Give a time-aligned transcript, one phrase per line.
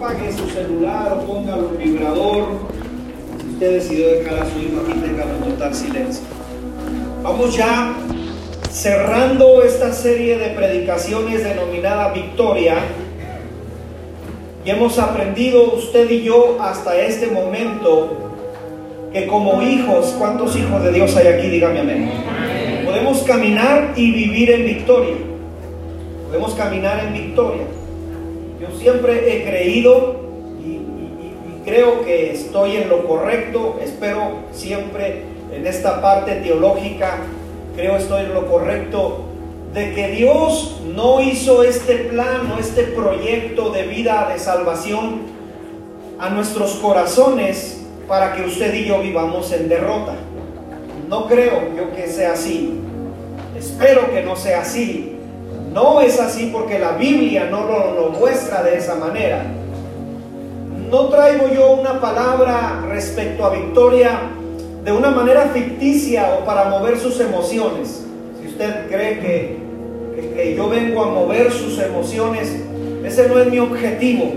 [0.00, 2.44] apague su celular o póngalo en vibrador.
[3.38, 6.24] Si usted decidió dejar a su hijo aquí, déjalo en total silencio.
[7.22, 7.94] Vamos ya
[8.70, 12.76] cerrando esta serie de predicaciones denominada Victoria.
[14.64, 18.16] Y hemos aprendido usted y yo hasta este momento
[19.12, 21.48] que como hijos, ¿cuántos hijos de Dios hay aquí?
[21.48, 22.10] Dígame amén.
[22.86, 25.16] Podemos caminar y vivir en victoria.
[26.28, 27.64] Podemos caminar en victoria.
[28.60, 30.16] Yo siempre he creído
[30.62, 30.80] y,
[31.64, 33.80] creo que estoy en lo correcto.
[33.82, 35.22] Espero siempre
[35.54, 37.18] en esta parte teológica,
[37.74, 39.24] creo estoy en lo correcto
[39.72, 45.20] de que Dios no hizo este plan o este proyecto de vida de salvación
[46.18, 50.16] a nuestros corazones para que usted y yo vivamos en derrota.
[51.08, 52.78] No creo yo que sea así.
[53.56, 55.16] Espero que no sea así.
[55.72, 59.44] No es así porque la Biblia no lo, muestra de esa manera.
[60.90, 64.20] No traigo yo una palabra respecto a victoria
[64.84, 68.04] de una manera ficticia o para mover sus emociones.
[68.40, 69.58] Si usted cree que,
[70.34, 72.52] que, yo vengo a mover sus emociones,
[73.04, 74.32] ese no es mi objetivo.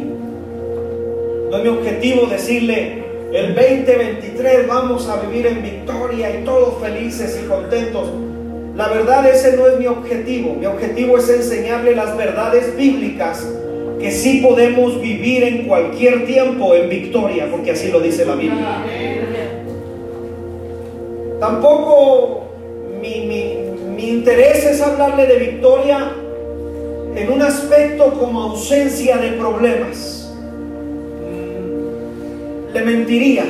[1.49, 7.41] No es mi objetivo decirle, el 2023 vamos a vivir en victoria y todos felices
[7.43, 8.08] y contentos.
[8.75, 10.55] La verdad ese no es mi objetivo.
[10.55, 13.47] Mi objetivo es enseñarle las verdades bíblicas
[13.99, 18.83] que sí podemos vivir en cualquier tiempo en victoria, porque así lo dice la Biblia.
[21.39, 22.47] Tampoco
[23.02, 23.27] mi,
[23.95, 26.11] mi interés es hablarle de victoria
[27.15, 30.33] en un aspecto como ausencia de problemas.
[32.73, 33.45] Le mentiría,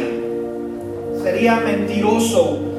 [1.23, 2.72] sería mentiroso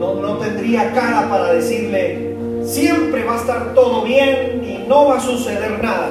[0.00, 2.34] no, tendría cara para decirle,
[2.64, 6.08] siempre va a estar todo bien y no va a suceder nada.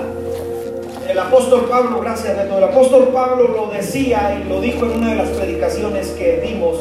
[1.10, 4.92] El apóstol Pablo, gracias a todo, el apóstol Pablo lo decía y lo dijo en
[4.92, 6.78] una de las predicaciones que dimos,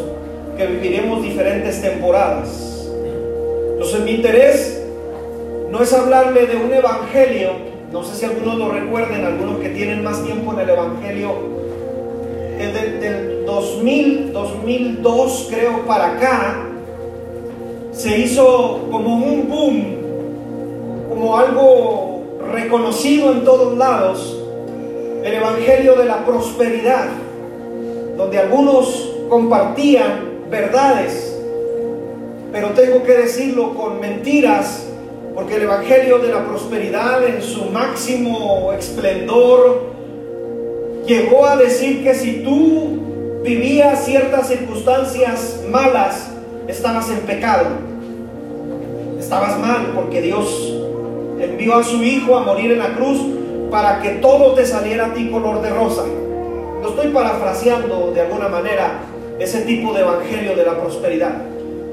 [0.59, 2.91] que viviremos diferentes temporadas.
[3.73, 4.83] Entonces mi interés
[5.71, 7.53] no es hablarle de un evangelio,
[7.91, 11.31] no sé si algunos lo recuerden, algunos que tienen más tiempo en el evangelio,
[12.61, 16.68] el del 2000, 2002 creo para acá,
[17.99, 19.97] se hizo como un boom,
[21.09, 24.39] como algo reconocido en todos lados,
[25.25, 27.09] el Evangelio de la Prosperidad,
[28.17, 31.37] donde algunos compartían verdades,
[32.53, 34.87] pero tengo que decirlo con mentiras,
[35.35, 39.91] porque el Evangelio de la Prosperidad en su máximo esplendor
[41.05, 46.31] llegó a decir que si tú vivías ciertas circunstancias malas,
[46.69, 47.88] estabas en pecado
[49.29, 50.73] estabas mal porque Dios
[51.39, 53.19] envió a su Hijo a morir en la cruz
[53.71, 56.05] para que todo te saliera a ti color de rosa.
[56.81, 59.01] No estoy parafraseando de alguna manera
[59.39, 61.43] ese tipo de evangelio de la prosperidad.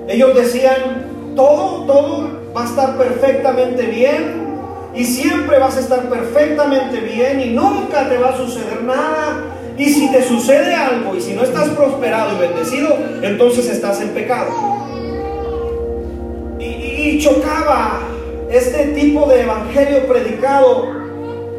[0.07, 4.45] Ellos decían, todo, todo va a estar perfectamente bien
[4.95, 9.43] y siempre vas a estar perfectamente bien y nunca te va a suceder nada.
[9.77, 14.11] Y si te sucede algo y si no estás prosperado y bendecido, entonces estás en
[14.11, 14.84] pecado
[17.05, 17.99] y chocaba
[18.49, 20.87] este tipo de evangelio predicado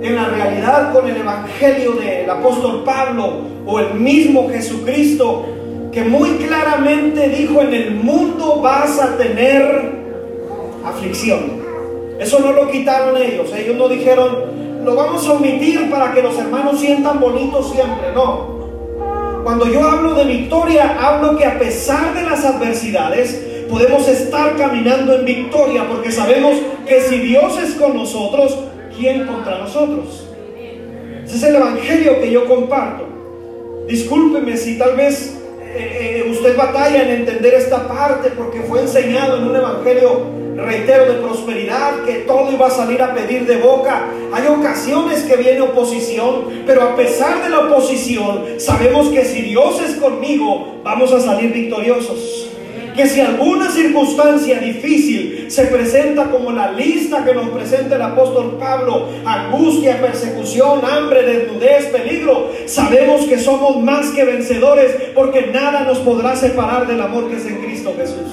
[0.02, 5.46] en la realidad con el evangelio del apóstol Pablo o el mismo Jesucristo
[5.92, 9.92] que muy claramente dijo en el mundo vas a tener
[10.84, 11.64] aflicción.
[12.18, 16.36] Eso no lo quitaron ellos, ellos no dijeron lo vamos a omitir para que los
[16.38, 18.56] hermanos sientan bonitos siempre, no.
[19.42, 25.14] Cuando yo hablo de victoria, hablo que a pesar de las adversidades, podemos estar caminando
[25.14, 26.56] en victoria porque sabemos
[26.86, 28.58] que si Dios es con nosotros,
[28.96, 30.26] ¿quién contra nosotros?
[31.24, 33.04] Ese es el evangelio que yo comparto.
[33.88, 39.38] Discúlpeme si tal vez eh, eh, usted batalla en entender esta parte porque fue enseñado
[39.38, 40.22] en un evangelio,
[40.56, 44.04] reitero, de prosperidad, que todo iba a salir a pedir de boca.
[44.32, 49.80] Hay ocasiones que viene oposición, pero a pesar de la oposición, sabemos que si Dios
[49.82, 52.45] es conmigo, vamos a salir victoriosos
[52.96, 58.56] que si alguna circunstancia difícil se presenta como la lista que nos presenta el apóstol
[58.58, 65.98] Pablo, angustia, persecución, hambre, desnudez, peligro, sabemos que somos más que vencedores porque nada nos
[65.98, 68.32] podrá separar del amor que es en Cristo Jesús.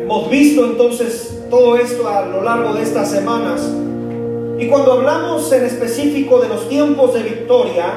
[0.00, 3.60] Hemos visto entonces todo esto a lo largo de estas semanas.
[4.58, 7.92] Y cuando hablamos en específico de los tiempos de victoria,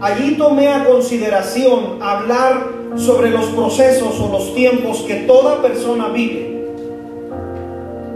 [0.00, 6.66] allí tomé a consideración hablar sobre los procesos o los tiempos que toda persona vive.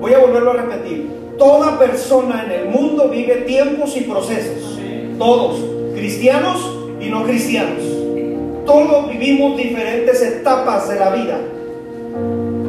[0.01, 1.09] Voy a volverlo a repetir.
[1.39, 4.79] Toda persona en el mundo vive tiempos y procesos.
[5.19, 5.61] Todos,
[5.95, 7.83] cristianos y no cristianos.
[8.67, 11.39] Todos vivimos diferentes etapas de la vida.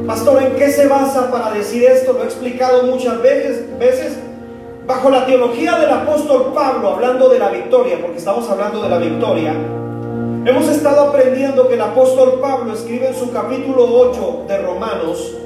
[0.08, 2.14] Pastor, ¿en qué se basa para decir esto?
[2.14, 4.18] Lo he explicado muchas veces, veces
[4.86, 8.98] bajo la teología del apóstol Pablo, hablando de la victoria, porque estamos hablando de la
[8.98, 9.54] victoria.
[10.46, 15.38] Hemos estado aprendiendo que el apóstol Pablo escribe en su capítulo 8 de Romanos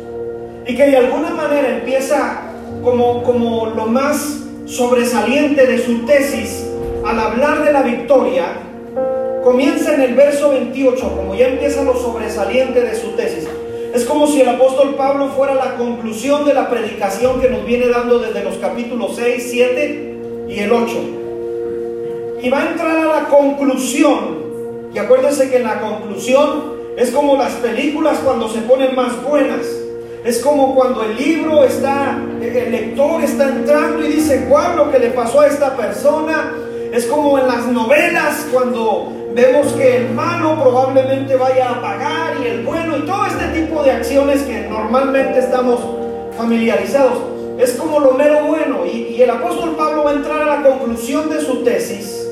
[0.65, 2.41] y que de alguna manera empieza
[2.83, 6.65] como, como lo más sobresaliente de su tesis
[7.05, 8.45] al hablar de la victoria,
[9.43, 13.47] comienza en el verso 28, como ya empieza lo sobresaliente de su tesis.
[13.93, 17.87] Es como si el apóstol Pablo fuera la conclusión de la predicación que nos viene
[17.87, 20.17] dando desde los capítulos 6, 7
[20.49, 20.97] y el 8.
[22.41, 24.46] Y va a entrar a la conclusión
[24.97, 29.61] y acuérdense que la conclusión es como las películas cuando se ponen más buenas.
[30.25, 34.97] Es como cuando el libro está, el lector está entrando y dice, ¿cuál lo que
[34.97, 36.51] le pasó a esta persona?
[36.91, 42.47] Es como en las novelas cuando vemos que el malo probablemente vaya a pagar y
[42.47, 45.79] el bueno y todo este tipo de acciones que normalmente estamos
[46.35, 47.19] familiarizados.
[47.59, 48.83] Es como lo mero bueno.
[48.83, 52.26] Y, y el apóstol Pablo va a entrar a la conclusión de su tesis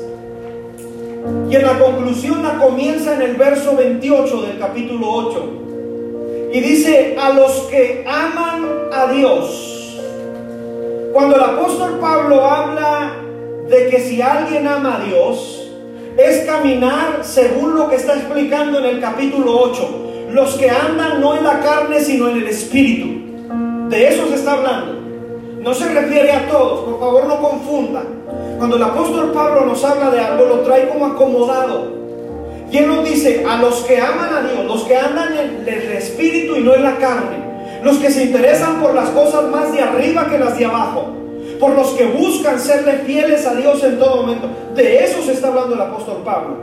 [1.48, 5.62] y en la conclusión la comienza en el verso 28 del capítulo 8.
[6.52, 10.00] Y dice, a los que aman a Dios.
[11.12, 13.12] Cuando el apóstol Pablo habla
[13.68, 15.70] de que si alguien ama a Dios,
[16.16, 20.28] es caminar según lo que está explicando en el capítulo 8.
[20.30, 23.88] Los que andan no en la carne, sino en el espíritu.
[23.88, 25.05] De eso se está hablando.
[25.66, 28.04] No se refiere a todos, por favor no confundan.
[28.56, 31.90] Cuando el apóstol Pablo nos habla de algo, lo trae como acomodado.
[32.70, 35.92] Y él nos dice, a los que aman a Dios, los que andan en el
[35.96, 37.38] espíritu y no en la carne,
[37.82, 41.08] los que se interesan por las cosas más de arriba que las de abajo,
[41.58, 44.48] por los que buscan serle fieles a Dios en todo momento.
[44.76, 46.58] De eso se está hablando el apóstol Pablo.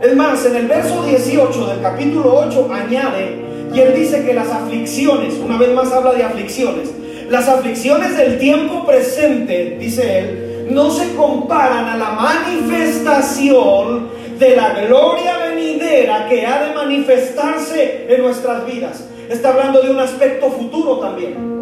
[0.00, 3.42] Es más, en el verso 18 del capítulo 8 añade,
[3.74, 6.90] y él dice que las aflicciones, una vez más habla de aflicciones,
[7.28, 14.80] las aflicciones del tiempo presente, dice él, no se comparan a la manifestación de la
[14.80, 19.04] gloria venidera que ha de manifestarse en nuestras vidas.
[19.28, 21.54] Está hablando de un aspecto futuro también.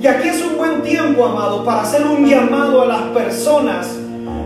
[0.00, 3.88] Y aquí es un buen tiempo, amado, para hacer un llamado a las personas,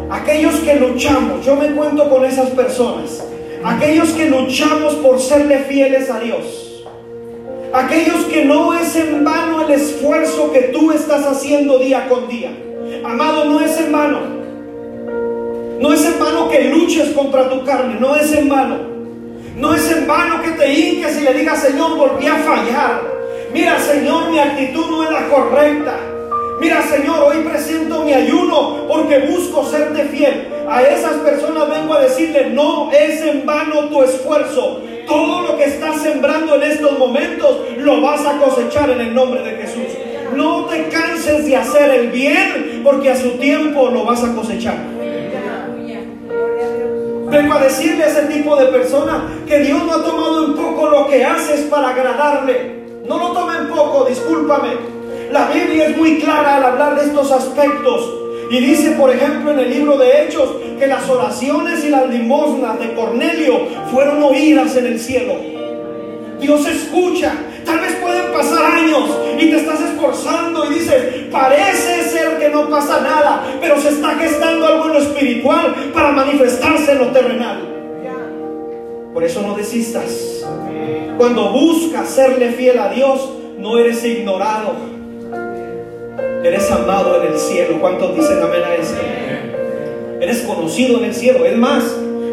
[0.09, 3.25] aquellos que luchamos, yo me cuento con esas personas,
[3.65, 6.68] aquellos que luchamos por serle fieles a Dios.
[7.73, 12.51] Aquellos que no es en vano el esfuerzo que tú estás haciendo día con día.
[13.05, 14.21] Amado, no es en vano.
[15.79, 18.79] No es en vano que luches contra tu carne, no es en vano.
[19.57, 23.03] No es en vano que te hinques y le digas, Señor, volví a fallar.
[23.53, 25.97] Mira, Señor, mi actitud no es la correcta.
[26.61, 30.49] Mira, Señor, hoy presento mi ayuno porque busco serte fiel.
[30.69, 34.81] A esas personas vengo a decirle, no es en vano tu esfuerzo.
[35.09, 39.43] Todo lo que estás sembrando en estos momentos lo vas a cosechar en el nombre
[39.43, 39.97] de Jesús.
[40.37, 44.77] No te canses de hacer el bien porque a su tiempo lo vas a cosechar.
[47.31, 50.89] Vengo a decirle a ese tipo de persona que Dios no ha tomado en poco
[50.89, 52.79] lo que haces para agradarle.
[53.07, 54.71] No lo tome en poco, discúlpame.
[55.31, 58.28] La Biblia es muy clara al hablar de estos aspectos.
[58.51, 62.79] Y dice, por ejemplo, en el libro de Hechos, que las oraciones y las limosnas
[62.79, 65.35] de Cornelio fueron oídas en el cielo.
[66.41, 67.33] Dios escucha.
[67.65, 72.69] Tal vez pueden pasar años y te estás esforzando y dices, parece ser que no
[72.71, 77.61] pasa nada, pero se está gestando algo en lo espiritual para manifestarse en lo terrenal.
[79.13, 80.47] Por eso no desistas.
[81.19, 83.29] Cuando buscas serle fiel a Dios,
[83.59, 84.98] no eres ignorado.
[86.43, 87.81] Eres amado en el cielo.
[87.81, 88.95] ¿Cuántos dicen amén a eso?
[90.21, 91.45] Eres conocido en el cielo.
[91.45, 91.85] Es más,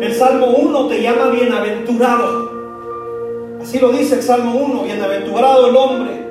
[0.01, 2.51] el Salmo 1 te llama bienaventurado.
[3.62, 6.25] Así lo dice el Salmo 1, bienaventurado el hombre.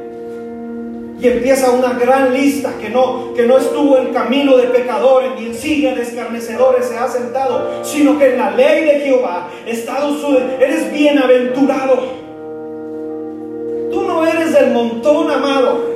[1.21, 5.47] Y empieza una gran lista que no, que no estuvo en camino de pecadores ni
[5.47, 10.17] en silla de escarnecedores se ha sentado, sino que en la ley de Jehová estado
[10.19, 12.25] su, eres bienaventurado.
[13.91, 15.94] Tú no eres del montón, amado.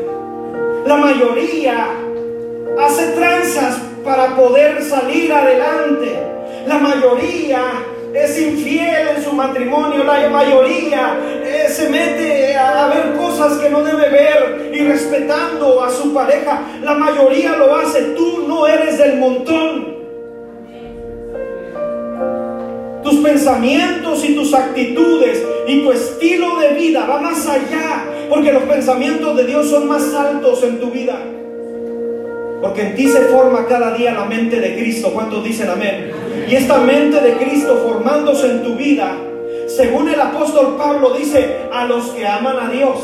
[0.89, 1.87] La mayoría
[2.81, 6.19] hace tranzas para poder salir adelante.
[6.67, 7.61] La mayoría
[8.15, 13.83] es infiel en su matrimonio, la mayoría eh, se mete a, ver cosas que no
[13.83, 16.63] debe ver y respetando a su pareja.
[16.83, 19.99] La mayoría lo hace, tú no eres del montón.
[23.05, 28.63] Tus pensamientos y tus actitudes y tu estilo de vida va más allá Porque los
[28.65, 31.19] pensamientos de Dios son más altos en tu vida.
[32.61, 35.11] Porque en ti se forma cada día la mente de Cristo.
[35.13, 36.11] ¿Cuántos dicen amén?
[36.49, 39.17] Y esta mente de Cristo formándose en tu vida,
[39.67, 42.99] según el apóstol Pablo dice, a los que aman a Dios,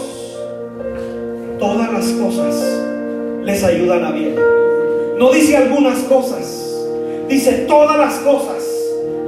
[1.58, 2.82] todas las cosas
[3.42, 4.34] les ayudan a bien.
[5.18, 6.74] No dice algunas cosas,
[7.28, 8.64] dice todas las cosas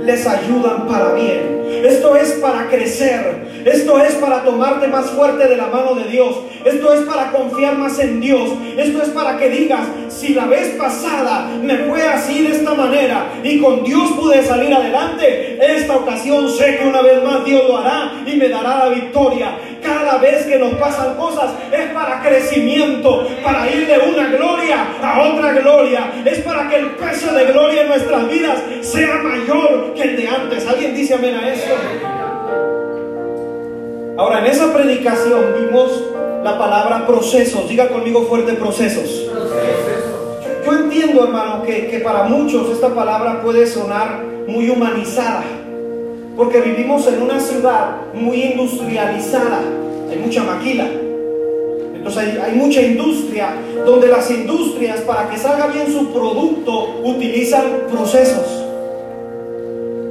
[0.00, 1.84] les ayudan para bien.
[1.84, 3.45] Esto es para crecer.
[3.66, 6.36] Esto es para tomarte más fuerte de la mano de Dios.
[6.64, 8.50] Esto es para confiar más en Dios.
[8.76, 13.26] Esto es para que digas, si la vez pasada me fue así de esta manera
[13.42, 17.78] y con Dios pude salir adelante, esta ocasión sé que una vez más Dios lo
[17.78, 19.58] hará y me dará la victoria.
[19.82, 25.22] Cada vez que nos pasan cosas es para crecimiento, para ir de una gloria a
[25.22, 26.12] otra gloria.
[26.24, 30.28] Es para que el peso de gloria en nuestras vidas sea mayor que el de
[30.28, 30.64] antes.
[30.68, 32.15] ¿Alguien dice amén a eso?
[34.18, 35.90] Ahora, en esa predicación vimos
[36.42, 37.68] la palabra procesos.
[37.68, 39.26] Diga conmigo fuerte procesos.
[40.64, 45.44] Yo entiendo, hermano, que, que para muchos esta palabra puede sonar muy humanizada.
[46.34, 49.60] Porque vivimos en una ciudad muy industrializada.
[50.10, 50.86] Hay mucha maquila.
[51.94, 53.50] Entonces hay, hay, mucha industria
[53.84, 58.64] donde las industrias para que salga bien su producto utilizan procesos.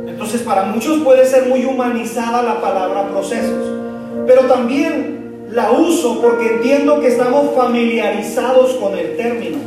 [0.08, 3.85] Entonces para muchos puede ser muy humanizada la palabra procesos.
[4.28, 9.58] Pero también la uso porque entiendo que estamos familiarizados con el término.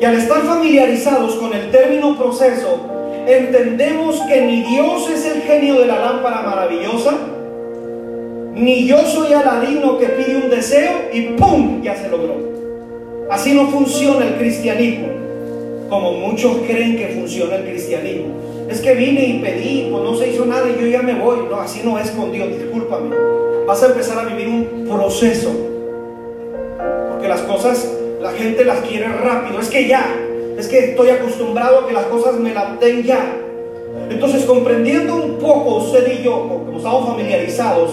[0.00, 2.80] Y al estar familiarizados con el término proceso,
[3.26, 7.12] entendemos que ni Dios es el genio de la lámpara maravillosa,
[8.54, 11.82] ni yo soy Aladino que pide un deseo y ¡pum!
[11.82, 12.34] ya se logró.
[13.30, 15.08] Así no funciona el cristianismo,
[15.88, 18.51] como muchos creen que funciona el cristianismo.
[18.72, 21.40] Es que vine y pedí, pues no se hizo nada y yo ya me voy.
[21.50, 23.14] No, así no es con Dios, discúlpame.
[23.66, 25.50] Vas a empezar a vivir un proceso.
[27.10, 29.60] Porque las cosas, la gente las quiere rápido.
[29.60, 30.06] Es que ya,
[30.56, 33.36] es que estoy acostumbrado a que las cosas me las den ya.
[34.08, 37.90] Entonces, comprendiendo un poco usted y yo, como estamos familiarizados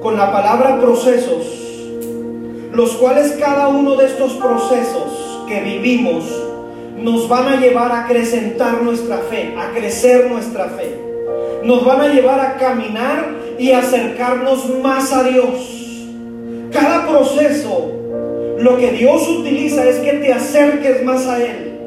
[0.00, 1.44] con la palabra procesos,
[2.72, 6.24] los cuales cada uno de estos procesos que vivimos
[6.96, 10.96] nos van a llevar a acrecentar nuestra fe, a crecer nuestra fe.
[11.62, 13.26] Nos van a llevar a caminar
[13.58, 16.06] y acercarnos más a Dios.
[16.72, 17.92] Cada proceso,
[18.58, 21.78] lo que Dios utiliza es que te acerques más a Él.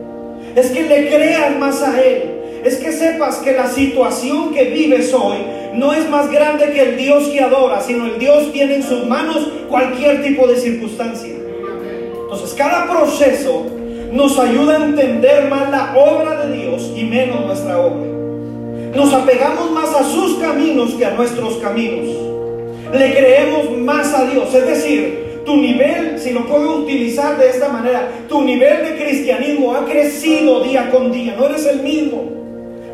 [0.56, 2.36] Es que le creas más a Él.
[2.64, 5.38] Es que sepas que la situación que vives hoy
[5.74, 9.06] no es más grande que el Dios que adora, sino el Dios tiene en sus
[9.08, 11.34] manos cualquier tipo de circunstancia.
[12.24, 13.79] Entonces, cada proceso
[14.12, 18.08] nos ayuda a entender más la obra de Dios y menos nuestra obra.
[18.96, 22.08] Nos apegamos más a sus caminos que a nuestros caminos.
[22.92, 24.54] Le creemos más a Dios.
[24.54, 29.76] Es decir, tu nivel, si lo puedo utilizar de esta manera, tu nivel de cristianismo
[29.76, 31.36] ha crecido día con día.
[31.38, 32.40] No eres el mismo.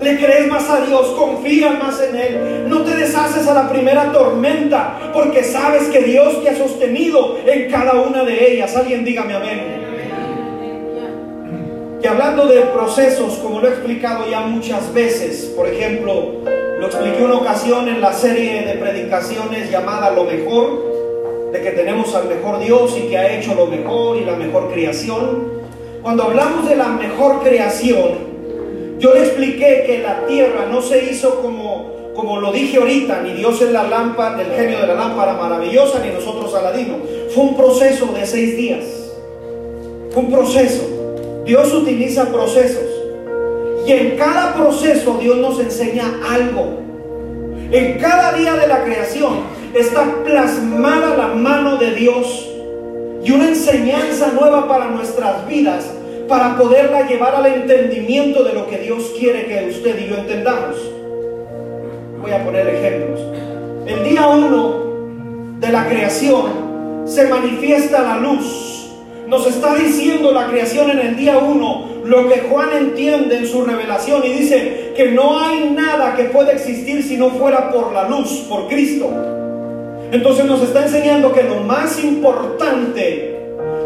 [0.01, 2.65] Le crees más a Dios, confías más en Él.
[2.67, 7.71] No te deshaces a la primera tormenta porque sabes que Dios te ha sostenido en
[7.71, 8.75] cada una de ellas.
[8.75, 9.84] Alguien dígame amén.
[12.07, 16.33] Hablando de procesos, como lo he explicado ya muchas veces, por ejemplo,
[16.79, 22.13] lo expliqué una ocasión en la serie de predicaciones llamada Lo mejor, de que tenemos
[22.13, 25.45] al mejor Dios y que ha hecho lo mejor y la mejor creación.
[26.03, 28.11] Cuando hablamos de la mejor creación,
[28.99, 33.33] yo le expliqué que la tierra no se hizo como, como lo dije ahorita, ni
[33.33, 36.97] Dios es la lámpara, el genio de la lámpara maravillosa, ni nosotros Aladino.
[37.33, 38.85] Fue un proceso de seis días.
[40.11, 40.95] Fue un proceso.
[41.45, 42.83] Dios utiliza procesos.
[43.85, 46.79] Y en cada proceso Dios nos enseña algo.
[47.71, 49.41] En cada día de la creación
[49.75, 52.49] está plasmada la mano de Dios
[53.23, 55.85] y una enseñanza nueva para nuestras vidas,
[56.27, 60.77] para poderla llevar al entendimiento de lo que Dios quiere que usted y yo entendamos.
[62.21, 63.19] Voy a poner ejemplos.
[63.85, 68.74] El día uno de la creación se manifiesta la luz
[69.27, 73.65] nos está diciendo la creación en el día 1 lo que Juan entiende en su
[73.65, 78.07] revelación y dice que no hay nada que pueda existir si no fuera por la
[78.07, 79.09] luz, por Cristo.
[80.11, 83.34] Entonces nos está enseñando que lo más importante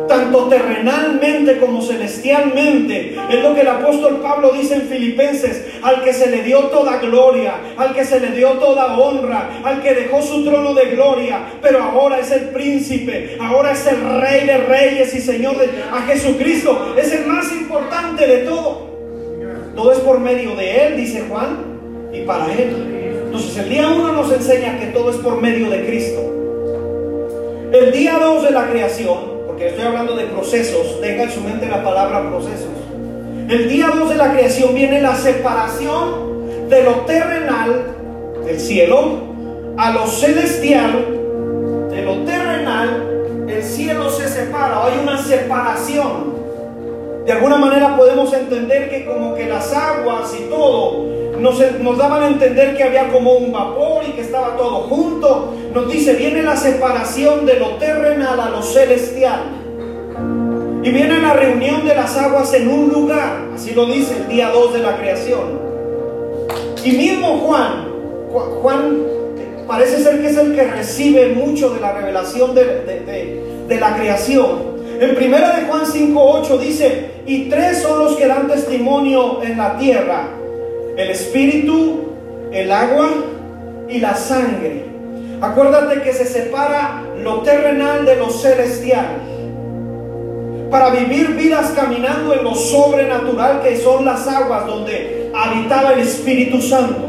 [0.09, 3.15] tanto terrenalmente como celestialmente.
[3.29, 6.97] Es lo que el apóstol Pablo dice en Filipenses, al que se le dio toda
[6.97, 11.43] gloria, al que se le dio toda honra, al que dejó su trono de gloria,
[11.61, 16.01] pero ahora es el príncipe, ahora es el rey de reyes y señor de a
[16.01, 18.89] Jesucristo, es el más importante de todo.
[19.75, 23.21] Todo es por medio de él, dice Juan, y para él.
[23.25, 26.35] Entonces el día uno nos enseña que todo es por medio de Cristo.
[27.71, 31.67] El día 2 de la creación, porque estoy hablando de procesos, tenga en su mente
[31.67, 32.69] la palabra procesos.
[33.49, 37.87] El día 2 de la creación viene la separación de lo terrenal,
[38.45, 39.17] del cielo,
[39.75, 41.05] a lo celestial,
[41.91, 46.35] de lo terrenal, el cielo se separa, hay una separación.
[47.25, 51.08] De alguna manera podemos entender que como que las aguas y todo
[51.39, 55.53] nos, daban a entender que había como un vapor y que estaba todo junto.
[55.73, 59.41] Nos dice, viene la separación de lo terrenal a lo celestial.
[60.83, 63.49] Y viene la reunión de las aguas en un lugar.
[63.53, 65.59] Así lo dice el día 2 de la creación.
[66.83, 67.87] Y mismo Juan,
[68.61, 68.97] Juan
[69.67, 73.95] parece ser que es el que recibe mucho de la revelación de, de, de la
[73.95, 74.69] creación.
[74.99, 79.77] En primera de Juan 5.8 dice, y tres son los que dan testimonio en la
[79.77, 80.38] tierra
[80.99, 82.09] el espíritu,
[82.51, 83.09] el agua
[83.87, 84.83] y la sangre.
[85.39, 89.07] Acuérdate que se separa lo terrenal de lo celestial.
[90.69, 96.61] Para vivir vidas caminando en lo sobrenatural que son las aguas donde habitaba el Espíritu
[96.61, 97.07] Santo.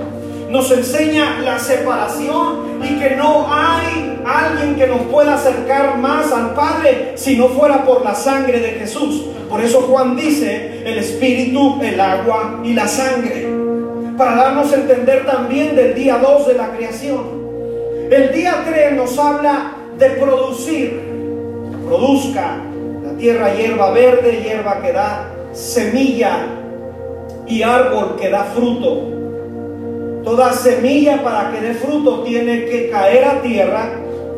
[0.49, 6.55] Nos enseña la separación y que no hay alguien que nos pueda acercar más al
[6.55, 9.27] Padre si no fuera por la sangre de Jesús.
[9.49, 13.60] Por eso Juan dice el Espíritu, el agua y la sangre
[14.21, 17.23] para darnos a entender también del día 2 de la creación.
[18.11, 21.01] El día 3 nos habla de producir.
[21.87, 22.59] Produzca
[23.03, 26.37] la tierra hierba verde, hierba que da semilla
[27.47, 29.09] y árbol que da fruto.
[30.23, 33.89] Toda semilla para que dé fruto tiene que caer a tierra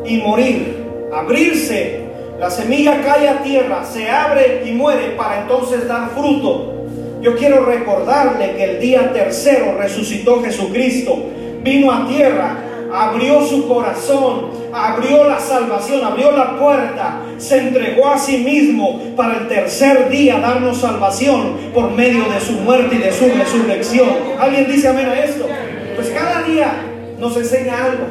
[0.05, 0.81] y morir,
[1.13, 2.05] abrirse.
[2.39, 6.82] La semilla cae a tierra, se abre y muere para entonces dar fruto.
[7.23, 11.23] Yo quiero recordarle que el día tercero resucitó Jesucristo,
[11.63, 12.57] vino a tierra,
[12.91, 19.37] abrió su corazón, abrió la salvación, abrió la puerta, se entregó a sí mismo para
[19.37, 24.09] el tercer día darnos salvación por medio de su muerte y de su resurrección.
[24.37, 25.47] ¿Alguien dice amén a esto?
[25.95, 26.73] Pues cada día
[27.19, 28.03] nos enseña algo.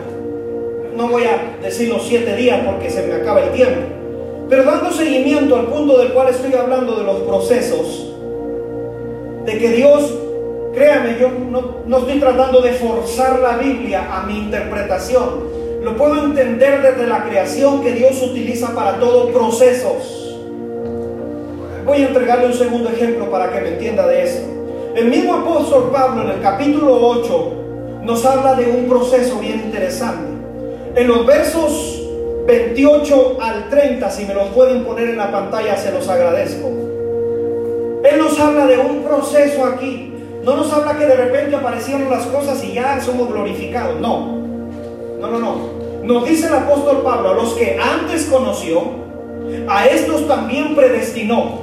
[0.96, 3.82] No voy a decir los siete días porque se me acaba el tiempo.
[4.48, 8.11] Pero dando seguimiento al punto del cual estoy hablando de los procesos,
[9.44, 10.14] de que Dios,
[10.74, 11.28] créame, yo
[11.86, 15.52] no, estoy tratando de forzar la Biblia a mi interpretación.
[15.82, 20.38] Lo puedo entender desde la creación que Dios utiliza para todos procesos.
[21.84, 24.42] Voy a entregarle un segundo ejemplo para que me entienda de eso.
[24.94, 27.52] El mismo apóstol Pablo en el capítulo 8
[28.02, 30.30] nos habla de un proceso bien interesante.
[30.94, 32.02] En los versos
[32.46, 36.91] 28 al 30, si me los pueden poner en la pantalla, se los agradezco.
[38.04, 40.12] Él nos habla de un proceso aquí.
[40.44, 44.00] No nos habla que de repente aparecieron las cosas y ya somos glorificados.
[44.00, 44.38] No.
[45.20, 45.56] No, no, no.
[46.02, 48.82] Nos dice el apóstol Pablo, a los que antes conoció,
[49.68, 51.62] a estos también predestinó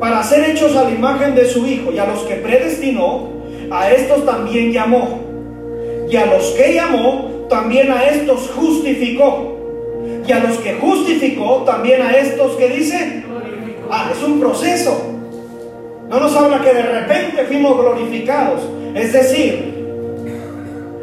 [0.00, 1.92] para ser hechos a la imagen de su Hijo.
[1.92, 3.28] Y a los que predestinó,
[3.70, 5.20] a estos también llamó.
[6.10, 9.56] Y a los que llamó, también a estos justificó.
[10.26, 13.24] Y a los que justificó, también a estos que dice,
[13.90, 14.96] Ah, es un proceso.
[16.08, 18.62] No nos habla que de repente fuimos glorificados.
[18.94, 19.86] Es decir,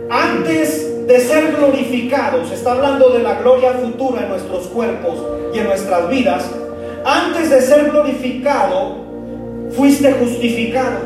[0.10, 5.22] antes de ser glorificados, está hablando de la gloria futura en nuestros cuerpos
[5.54, 6.50] y en nuestras vidas.
[7.06, 8.96] Antes de ser glorificado,
[9.72, 11.00] fuiste justificado.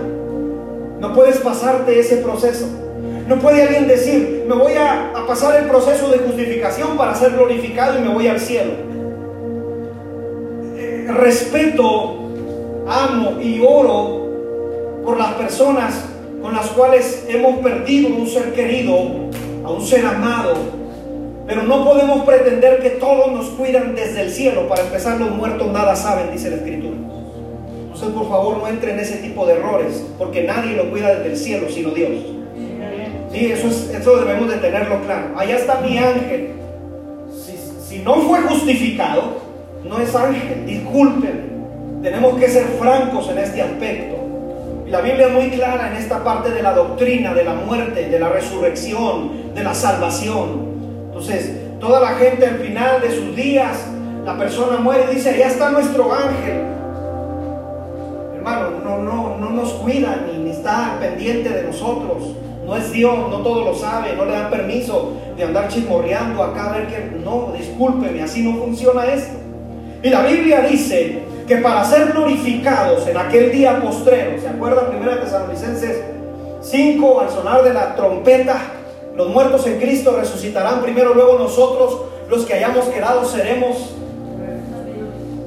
[1.00, 2.68] No puedes pasarte ese proceso.
[3.28, 7.32] No puede alguien decir, me voy a, a pasar el proceso de justificación para ser
[7.34, 8.87] glorificado y me voy al cielo
[11.14, 12.16] respeto,
[12.88, 14.28] amo y oro
[15.04, 16.06] por las personas
[16.42, 18.94] con las cuales hemos perdido un ser querido,
[19.64, 20.56] a un ser amado.
[21.48, 24.68] Pero no podemos pretender que todos nos cuidan desde el cielo.
[24.68, 26.98] Para empezar, los muertos nada saben, dice la Escritura.
[27.84, 31.32] Entonces, por favor, no entre en ese tipo de errores, porque nadie lo cuida desde
[31.32, 32.12] el cielo, sino Dios.
[33.32, 35.38] Sí, eso, es, eso debemos de tenerlo claro.
[35.38, 36.52] Allá está mi ángel.
[37.88, 39.47] Si no fue justificado,
[39.88, 41.58] no es ángel, disculpen.
[42.04, 44.16] Tenemos que ser francos en este aspecto.
[44.88, 48.20] La Biblia es muy clara en esta parte de la doctrina, de la muerte, de
[48.20, 50.68] la resurrección, de la salvación.
[51.08, 53.78] Entonces, toda la gente al final de sus días,
[54.24, 56.62] la persona muere y dice, allá está nuestro ángel.
[58.36, 62.36] Hermano, no, no, no nos cuida ni, ni está pendiente de nosotros.
[62.66, 66.70] No es Dios, no todo lo sabe, no le dan permiso de andar chismorreando acá
[66.70, 67.20] a ver que...
[67.24, 69.47] No, discúlpeme, así no funciona esto.
[70.04, 74.90] Y la Biblia dice que para ser glorificados en aquel día postrero, ¿se acuerdan?
[74.90, 76.02] Primera Tesalonicenses
[76.62, 78.58] 5, al sonar de la trompeta,
[79.16, 83.96] los muertos en Cristo resucitarán primero, luego nosotros los que hayamos quedado seremos.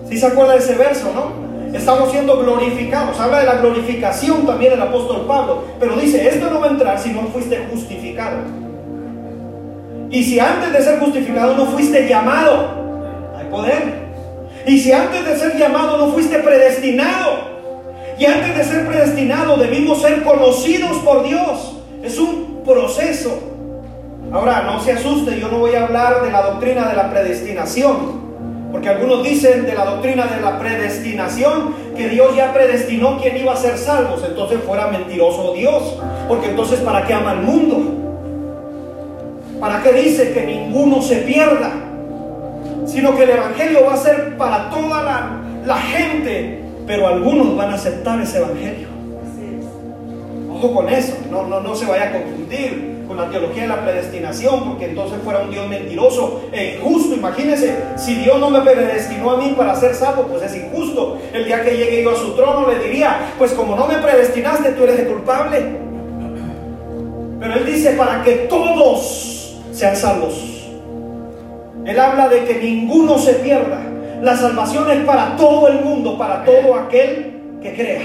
[0.08, 1.50] Si se acuerda de ese verso, no?
[1.76, 3.20] Estamos siendo glorificados.
[3.20, 5.62] Habla de la glorificación también el apóstol Pablo.
[5.78, 8.38] Pero dice, esto no va a entrar si no fuiste justificado.
[10.10, 12.70] Y si antes de ser justificado no fuiste llamado,
[13.38, 14.09] hay poder.
[14.66, 17.50] Y si antes de ser llamado no fuiste predestinado,
[18.20, 21.78] y antes de ser predestinado debimos ser conocidos por Dios.
[22.02, 23.30] Es un proceso.
[24.30, 28.20] Ahora, no se asuste, yo no voy a hablar de la doctrina de la predestinación.
[28.70, 33.54] Porque algunos dicen de la doctrina de la predestinación que Dios ya predestinó quién iba
[33.54, 34.22] a ser salvos.
[34.22, 35.98] Entonces fuera mentiroso Dios.
[36.28, 37.78] Porque entonces ¿para qué ama el mundo?
[39.58, 41.72] ¿Para qué dice que ninguno se pierda?
[42.86, 45.30] Sino que el Evangelio va a ser para toda la,
[45.64, 46.60] la gente.
[46.86, 48.88] Pero algunos van a aceptar ese Evangelio.
[50.52, 51.16] Ojo con eso.
[51.30, 55.18] No, no, no se vaya a confundir con la teología de la predestinación, porque entonces
[55.24, 57.16] fuera un Dios mentiroso e injusto.
[57.16, 61.18] Imagínense, si Dios no me predestinó a mí para ser salvo, pues es injusto.
[61.32, 64.70] El día que llegue yo a su trono le diría, pues como no me predestinaste,
[64.72, 65.58] tú eres el culpable.
[67.40, 70.59] Pero Él dice, para que todos sean salvos.
[71.86, 73.80] Él habla de que ninguno se pierda.
[74.22, 78.00] La salvación es para todo el mundo, para todo aquel que crea.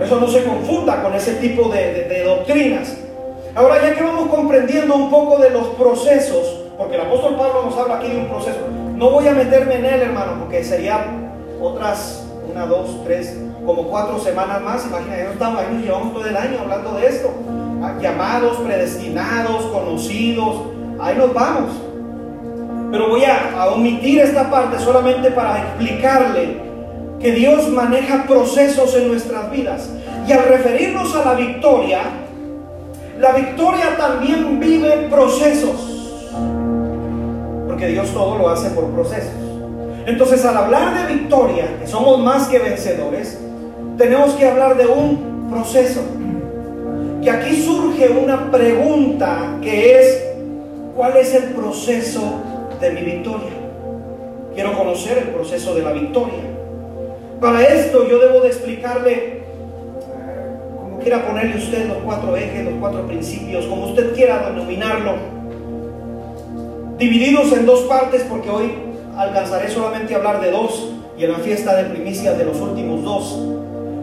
[0.00, 2.96] Eso no se confunda con ese tipo de, doctrinas.
[3.54, 7.76] Ahora ya que vamos comprendiendo un poco de los procesos, porque el apóstol Pablo nos
[7.76, 8.58] habla aquí de un proceso,
[8.96, 11.06] no voy a meterme en él, hermano, porque sería
[11.60, 16.36] otras, una, dos, tres, como cuatro semanas más, imagínate, estamos ahí, nos llevamos todo el
[16.36, 17.30] año hablando de esto,
[18.00, 20.56] llamados, predestinados, conocidos,
[20.98, 21.83] ahí nos vamos.
[22.94, 26.58] Pero voy a, omitir esta parte solamente para explicarle
[27.18, 29.90] que Dios maneja procesos en nuestras vidas.
[30.28, 32.02] Y al referirnos a la victoria,
[33.18, 36.30] la victoria también vive procesos.
[37.66, 39.32] Porque Dios todo lo hace por procesos.
[40.06, 43.40] Entonces al hablar de victoria, que somos más que vencedores,
[43.98, 46.00] tenemos que hablar de un proceso.
[47.24, 50.24] Que aquí surge una pregunta que es,
[50.94, 52.53] ¿cuál es el proceso
[52.84, 53.50] de mi victoria?
[54.54, 56.44] Quiero conocer el proceso de la victoria.
[57.40, 59.44] Para esto yo debo de explicarle
[61.04, 65.12] quiera ponerle usted los cuatro ejes, los cuatro principios, como usted quiera denominarlo,
[66.96, 68.72] divididos en dos partes, porque hoy
[69.14, 73.04] alcanzaré solamente a hablar de dos y en la fiesta de primicias de los últimos
[73.04, 73.38] dos.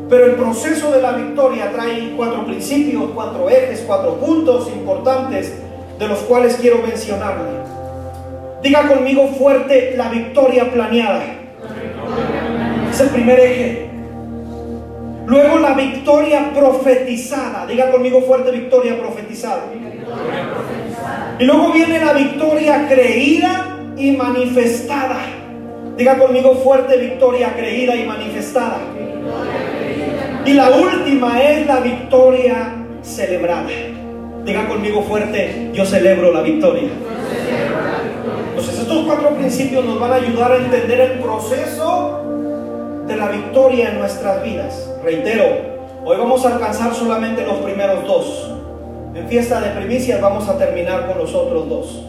[0.10, 5.54] Pero el proceso de la victoria trae cuatro principios, cuatro ejes, cuatro puntos importantes
[5.98, 7.61] de los cuales quiero mencionarle.
[8.62, 11.24] Diga conmigo fuerte la victoria planeada.
[12.92, 13.90] Es el primer eje.
[15.26, 17.66] Luego la victoria profetizada.
[17.66, 19.64] Diga conmigo fuerte victoria profetizada.
[21.40, 25.18] Y luego viene la victoria creída y manifestada.
[25.98, 28.80] Diga conmigo fuerte victoria creída y manifestada.
[30.46, 33.70] Y la última es la victoria celebrada.
[34.44, 36.90] Diga conmigo fuerte, yo celebro la victoria.
[38.52, 42.20] Entonces estos cuatro principios nos van a ayudar a entender el proceso
[43.08, 44.90] de la victoria en nuestras vidas.
[45.02, 45.46] Reitero,
[46.04, 48.52] hoy vamos a alcanzar solamente los primeros dos.
[49.16, 52.06] En fiesta de primicias vamos a terminar con los otros dos.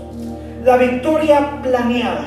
[0.65, 2.25] La victoria planeada.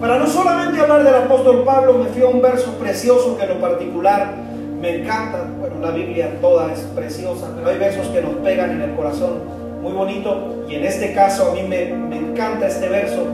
[0.00, 3.50] Para no solamente hablar del apóstol Pablo, me fui a un verso precioso que en
[3.50, 4.36] lo particular
[4.80, 5.44] me encanta.
[5.60, 9.57] Bueno, la Biblia toda es preciosa, pero hay versos que nos pegan en el corazón.
[9.82, 10.64] Muy bonito.
[10.68, 13.26] Y en este caso a mí me, me encanta este verso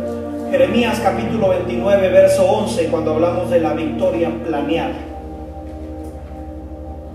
[0.50, 4.94] Jeremías capítulo 29, verso 11, cuando hablamos de la victoria planeada.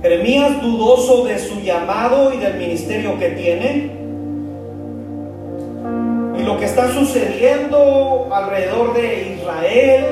[0.01, 3.91] Jeremías dudoso de su llamado y del ministerio que tiene.
[6.37, 10.05] Y lo que está sucediendo alrededor de Israel.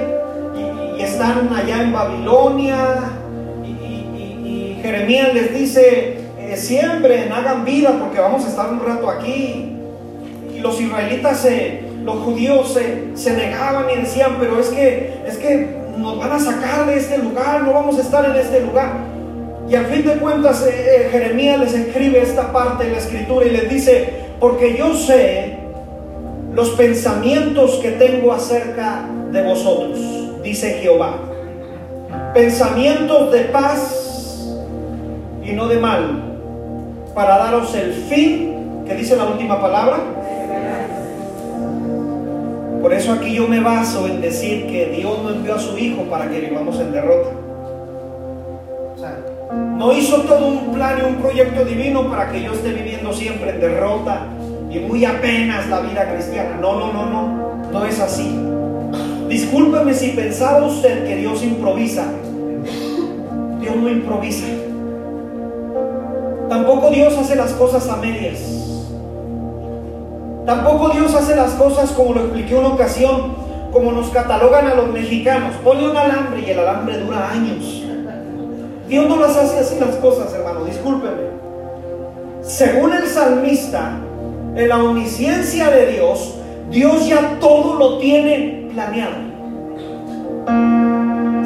[0.97, 3.11] Y, están allá en Babilonia.
[3.65, 9.73] Y, Jeremías les dice, eh, siembren, hagan vida porque vamos a estar un rato aquí.
[10.55, 12.73] Y los israelitas se los judíos
[13.15, 17.17] se, negaban y decían, pero es que, es que nos van a sacar de este
[17.17, 18.93] lugar, no vamos a estar en este lugar.
[19.69, 23.45] Y al fin de cuentas eh, eh, Jeremías les escribe esta parte de la escritura
[23.45, 25.57] y les dice, porque yo sé
[26.53, 29.99] los pensamientos que tengo acerca de vosotros,
[30.41, 31.17] dice Jehová.
[32.33, 34.47] Pensamientos de paz
[35.43, 36.26] y no de mal,
[37.17, 39.97] para daros el fin, que dice la última palabra,
[42.79, 46.03] por eso aquí yo me baso en decir que Dios no envió a su Hijo
[46.03, 47.29] para que vivamos en derrota.
[48.95, 49.17] O sea,
[49.51, 53.49] no hizo todo un plan y un proyecto divino para que yo esté viviendo siempre
[53.49, 54.27] en derrota
[54.69, 56.59] y muy apenas la vida cristiana.
[56.61, 57.71] No, no, no, no.
[57.73, 58.39] No es así.
[59.27, 62.05] Discúlpeme si pensaba usted que Dios improvisa.
[63.59, 64.45] Dios no improvisa.
[66.49, 68.39] Tampoco Dios hace las cosas a medias.
[70.45, 73.35] Tampoco Dios hace las cosas como lo expliqué una ocasión,
[73.73, 75.55] como nos catalogan a los mexicanos.
[75.63, 77.83] Ponle un alambre y el alambre dura años.
[78.87, 81.27] Dios no las hace así las cosas, hermano, discúlpeme.
[82.41, 83.97] Según el salmista,
[84.55, 86.35] en la omnisciencia de Dios,
[86.71, 89.27] Dios ya todo lo tiene planeado.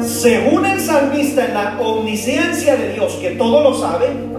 [0.00, 4.31] Según el salmista, en la omnisciencia de Dios, que todo lo sabe,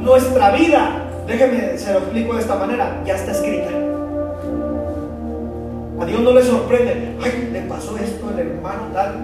[0.00, 3.70] nuestra vida, déjeme, se lo explico de esta manera, ya está escrita.
[6.00, 9.18] A Dios no le sorprende, ay, le pasó esto al hermano tal.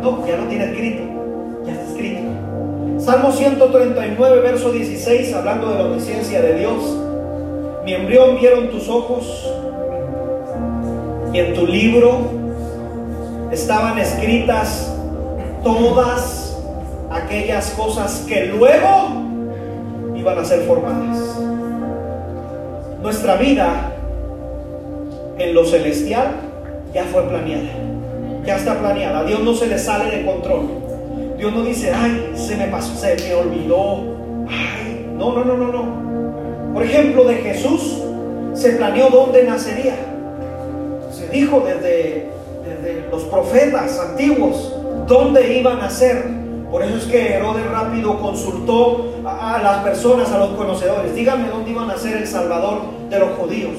[0.00, 1.02] No, ya lo tiene escrito,
[1.66, 2.22] ya está escrito.
[2.98, 6.96] Salmo 139, verso 16, hablando de la omnisciencia de Dios.
[7.84, 9.48] Mi embrión vieron tus ojos
[11.32, 12.18] y en tu libro
[13.52, 14.92] estaban escritas
[15.62, 16.58] todas
[17.10, 19.25] aquellas cosas que luego
[20.26, 21.38] iban a ser formadas.
[23.00, 23.92] Nuestra vida
[25.38, 26.32] en lo celestial
[26.92, 27.70] ya fue planeada.
[28.44, 29.22] Ya está planeada.
[29.22, 30.66] Dios no se le sale de control.
[31.38, 34.00] Dios no dice, ay, se me pasó, se me olvidó.
[34.48, 36.74] Ay, no, no, no, no, no.
[36.74, 38.02] Por ejemplo, de Jesús
[38.54, 39.94] se planeó dónde nacería.
[41.12, 42.30] Se dijo desde,
[42.64, 44.74] desde los profetas antiguos
[45.06, 46.45] dónde iban a nacer.
[46.76, 51.14] Por eso es que Herodes rápido consultó a, las personas, a los conocedores.
[51.14, 53.72] Díganme dónde iba a nacer el Salvador de los judíos.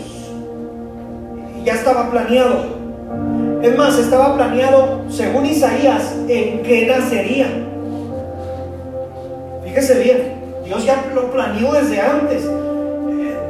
[1.61, 2.55] Y ya estaba planeado.
[3.61, 7.45] Es más, estaba planeado, según Isaías, en qué nacería.
[9.63, 10.33] Fíjese bien,
[10.65, 12.49] Dios ya lo planeó desde antes.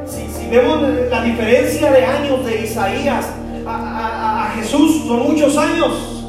[0.07, 3.27] Si, si vemos la diferencia de años de Isaías
[3.65, 6.25] a Jesús, son muchos años.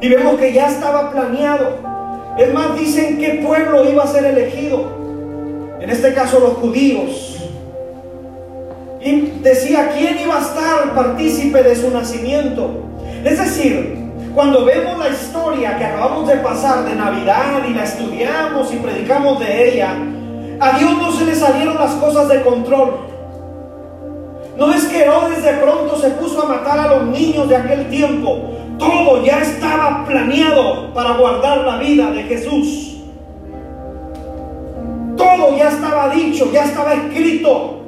[0.00, 1.89] Y vemos que ya estaba planeado.
[2.40, 4.86] Es más, dicen qué pueblo iba a ser elegido.
[5.78, 7.36] En este caso los judíos.
[9.02, 12.70] Y decía quién iba a estar partícipe de su nacimiento.
[13.22, 13.94] Es decir,
[14.34, 19.38] cuando vemos la historia que acabamos de pasar de Navidad y la estudiamos y predicamos
[19.38, 19.94] de ella,
[20.60, 23.00] a Dios no se le salieron las cosas de control.
[24.60, 27.88] No es que Herodes de pronto se puso a matar a los niños de aquel
[27.88, 28.42] tiempo.
[28.78, 32.98] Todo ya estaba planeado para guardar la vida de Jesús.
[35.16, 37.80] Todo ya estaba dicho, ya estaba escrito.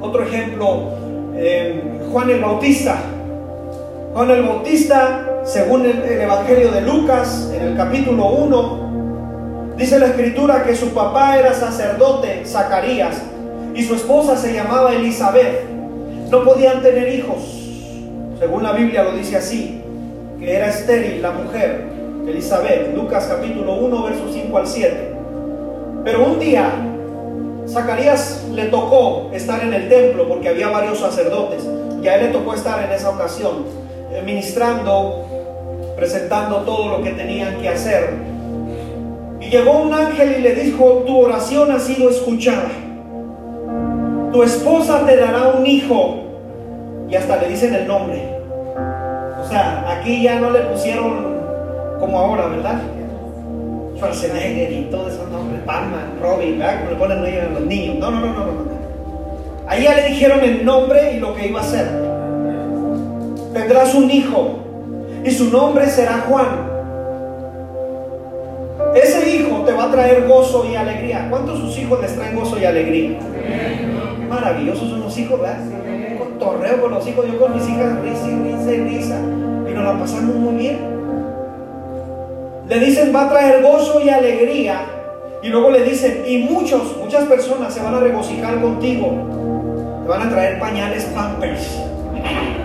[0.00, 0.90] Otro ejemplo,
[1.34, 2.94] eh, Juan el Bautista.
[4.12, 10.06] Juan el Bautista, según el, el, Evangelio de Lucas, en el capítulo 1, dice la
[10.06, 13.33] escritura que su papá era sacerdote, Zacarías,
[13.74, 15.68] y su esposa se llamaba Elizabeth.
[16.30, 17.38] No podían tener hijos,
[18.38, 19.80] según la Biblia lo dice así,
[20.38, 21.84] que era estéril la mujer,
[22.26, 25.14] Elizabeth, Lucas capítulo 1, versos 5 al 7.
[26.04, 26.70] Pero un día
[27.68, 31.64] Zacarías le tocó estar en el templo porque había varios sacerdotes
[32.02, 33.64] y a él le tocó estar en esa ocasión,
[34.12, 35.24] eh, ministrando,
[35.96, 38.10] presentando todo lo que tenían que hacer.
[39.40, 42.70] Y llegó un ángel y le dijo, tu oración ha sido escuchada.
[44.34, 46.16] Tu esposa te dará un hijo.
[47.08, 48.20] Y hasta le dicen el nombre.
[49.40, 51.36] O sea, aquí ya no le pusieron
[52.00, 52.82] como ahora, ¿verdad?
[53.94, 56.80] Schwarzenegger y todos esos nombres, Batman, Robin, ¿verdad?
[56.80, 57.98] Como le ponen a los niños.
[58.00, 58.52] No, no, no, no, no.
[59.68, 61.86] Ahí ya le dijeron el nombre y lo que iba a hacer.
[63.52, 64.58] Tendrás un hijo
[65.24, 66.74] y su nombre será Juan.
[68.96, 71.28] Ese hijo te va a traer gozo y alegría.
[71.30, 73.20] ¿Cuántos sus hijos les traen gozo y alegría?
[74.34, 75.58] Maravillosos son los hijos, ¿verdad?
[76.18, 79.18] Con torreo con los hijos, yo con mis hijas risa y risa y risa.
[79.70, 80.78] Y nos la pasamos muy bien.
[82.68, 84.80] Le dicen va a traer gozo y alegría.
[85.42, 89.12] Y luego le dicen, y muchos, muchas personas se van a regocijar contigo.
[90.02, 91.80] Te van a traer pañales pampers.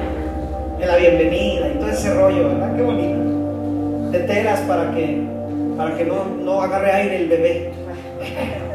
[0.80, 2.74] En la bienvenida y todo ese rollo, ¿verdad?
[2.74, 4.12] Qué bonito.
[4.12, 5.28] De telas para que,
[5.76, 7.74] para que no, no agarre aire el bebé.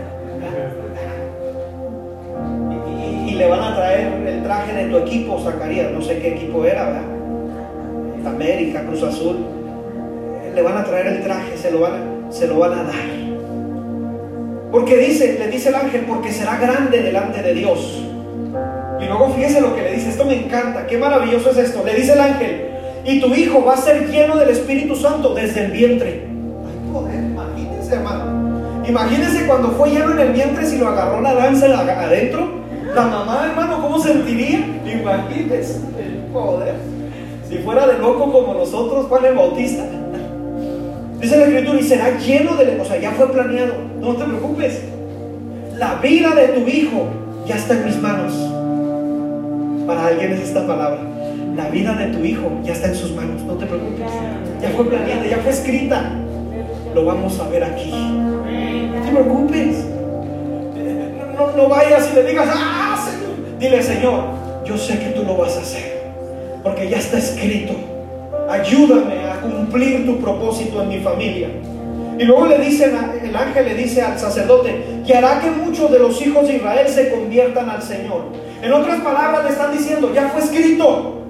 [3.37, 5.91] Le van a traer el traje de tu equipo, Zacarías.
[5.91, 7.03] No sé qué equipo era, ¿verdad?
[8.27, 9.55] América, Cruz Azul
[10.55, 12.95] le van a traer el traje, se lo van, se lo van a dar.
[14.71, 18.03] Porque dice, le dice el ángel, porque será grande delante de Dios.
[19.01, 21.83] Y luego fíjese lo que le dice, esto me encanta, qué maravilloso es esto.
[21.85, 22.71] Le dice el ángel,
[23.05, 26.27] y tu hijo va a ser lleno del Espíritu Santo desde el vientre.
[26.27, 28.85] Ay, poder, imagínense, hermano.
[28.87, 32.64] Imagínense cuando fue lleno en el vientre si lo agarró la danza adentro.
[32.95, 34.61] La mamá, hermano, ¿cómo sentiría?
[34.87, 36.77] Imagínese el poder.
[37.49, 39.85] Si fuera de loco como nosotros, Juan el Bautista.
[41.21, 42.81] Dice la escritura, y será lleno de...
[42.81, 43.75] O sea, ya fue planeado.
[44.01, 44.83] No te preocupes.
[45.77, 47.09] La vida de tu hijo
[47.47, 48.33] ya está en mis manos.
[49.89, 51.01] Para alguien es esta palabra.
[51.57, 53.43] La vida de tu hijo ya está en sus manos.
[53.43, 54.07] No te preocupes.
[54.63, 56.13] Ya fue planeada, ya fue escrita.
[56.95, 57.91] Lo vamos a ver aquí.
[57.91, 59.85] No te preocupes.
[61.37, 62.84] No, no vayas y le digas, ah.
[63.65, 64.25] Dile, Señor,
[64.67, 66.13] yo sé que tú lo vas a hacer.
[66.63, 67.73] Porque ya está escrito.
[68.47, 71.49] Ayúdame a cumplir tu propósito en mi familia.
[72.19, 75.99] Y luego le dice, el ángel le dice al sacerdote, que hará que muchos de
[75.99, 78.27] los hijos de Israel se conviertan al Señor.
[78.61, 81.23] En otras palabras le están diciendo, ya fue escrito,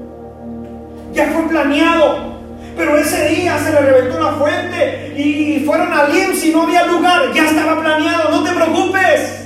[1.13, 2.35] ya fue planeado.
[2.77, 6.85] Pero ese día se le reventó una fuente y fueron al IMSS y no había
[6.87, 9.44] lugar, ya estaba planeado, no te preocupes.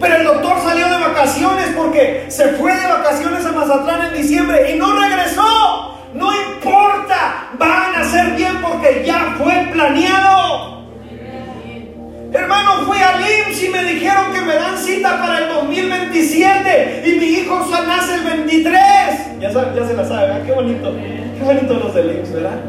[0.00, 4.72] Pero el doctor salió de vacaciones porque se fue de vacaciones a Mazatlán en diciembre
[4.72, 5.98] y no regresó.
[6.14, 10.78] No importa, van a ser bien porque ya fue planeado.
[12.32, 17.18] Hermano, fui al IMSS y me dijeron que me dan cita para el 2027 y
[17.18, 18.74] mi hijo nace el 23.
[19.40, 22.60] Ya, ya se la sabe, qué bonito, qué bonito los del IMSS, ¿verdad?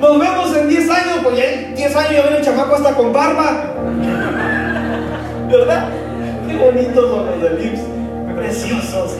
[0.00, 2.94] Nos vemos en 10 años, pues ya en 10 años ya viene el chamaco hasta
[2.94, 3.74] con barba.
[5.50, 5.88] ¿Verdad?
[6.48, 7.82] Qué bonitos son los del IMSS,
[8.36, 9.16] preciosos.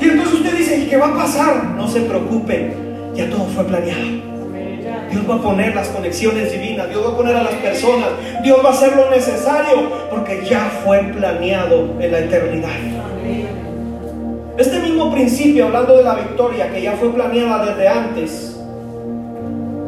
[0.00, 1.64] Y entonces usted dice, ¿y qué va a pasar?
[1.76, 2.74] No se preocupe,
[3.14, 4.02] ya todo fue planeado.
[5.10, 8.08] Dios va a poner las conexiones divinas, Dios va a poner a las personas,
[8.42, 12.70] Dios va a hacer lo necesario, porque ya fue planeado en la eternidad.
[14.58, 18.60] Este mismo principio, hablando de la victoria, que ya fue planeada desde antes,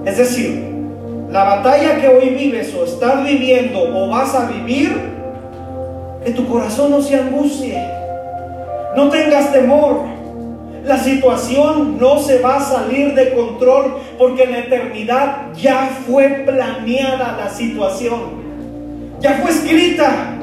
[0.05, 0.76] es decir,
[1.31, 4.97] la batalla que hoy vives o estás viviendo o vas a vivir,
[6.25, 7.83] que tu corazón no se angustie,
[8.97, 10.05] no tengas temor,
[10.85, 16.45] la situación no se va a salir de control porque en la eternidad ya fue
[16.47, 18.47] planeada la situación.
[19.21, 20.37] Ya fue escrita.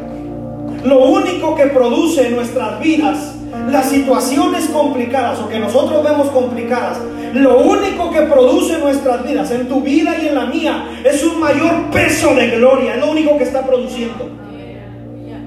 [0.84, 3.33] Lo único que produce en nuestras vidas
[3.70, 6.98] las situaciones complicadas o que nosotros vemos complicadas,
[7.34, 11.24] lo único que produce en nuestras vidas, en tu vida y en la mía, es
[11.24, 14.30] un mayor peso de gloria, es lo único que está produciendo.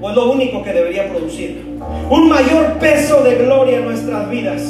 [0.01, 1.64] O es lo único que debería producir.
[2.11, 4.62] Un mayor peso de gloria en nuestras vidas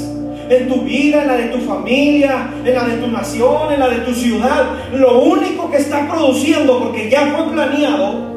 [0.48, 3.88] en tu vida, en la de tu familia, en la de tu nación, en la
[3.88, 4.64] de tu ciudad.
[4.92, 8.36] Lo único que está produciendo, porque ya fue planeado,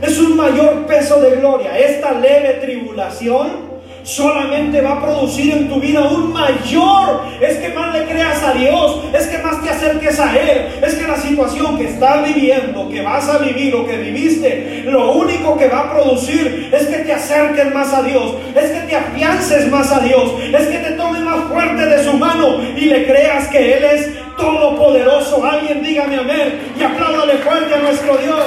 [0.00, 1.78] es un mayor peso de gloria.
[1.78, 3.69] Esta leve tribulación
[4.10, 7.22] solamente va a producir en tu vida un mayor.
[7.40, 10.94] Es que más le creas a Dios, es que más te acerques a Él, es
[10.94, 15.56] que la situación que estás viviendo, que vas a vivir o que viviste, lo único
[15.56, 19.70] que va a producir es que te acerques más a Dios, es que te afiances
[19.70, 23.48] más a Dios, es que te tomes más fuerte de su mano y le creas
[23.48, 25.44] que Él es todopoderoso.
[25.44, 28.44] Alguien dígame amén y apláudale fuerte a nuestro Dios.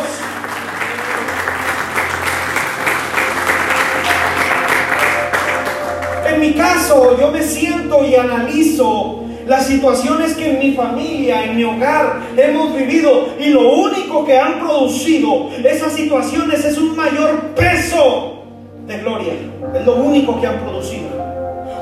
[6.44, 11.64] Mi caso, yo me siento y analizo las situaciones que en mi familia, en mi
[11.64, 18.44] hogar hemos vivido y lo único que han producido esas situaciones es un mayor peso
[18.86, 19.34] de gloria.
[19.74, 21.13] Es lo único que han producido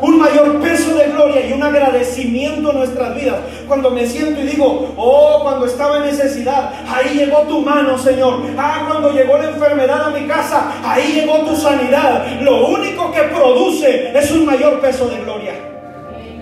[0.02, 3.38] un mayor peso de gloria y un agradecimiento en nuestras vidas.
[3.68, 8.42] Cuando me siento y digo, oh, cuando estaba en necesidad, ahí llegó tu mano, Señor.
[8.58, 12.42] Ah, cuando llegó la enfermedad a mi casa, ahí llegó tu sanidad.
[12.42, 15.54] Lo único que produce es un mayor peso de gloria.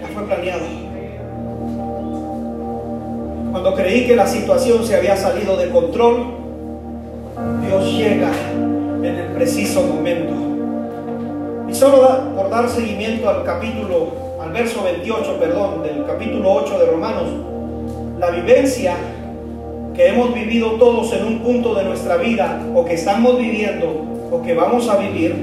[0.01, 0.63] Ya fue planeado.
[3.51, 6.35] Cuando creí que la situación se había salido de control,
[7.65, 8.31] Dios llega
[9.03, 10.48] en el preciso momento
[11.79, 14.11] solo por dar seguimiento al capítulo,
[14.41, 17.29] al verso 28, perdón, del capítulo 8 de Romanos,
[18.19, 18.95] la vivencia
[19.95, 23.85] que hemos vivido todos en un punto de nuestra vida, o que estamos viviendo,
[24.29, 25.33] o que vamos a vivir,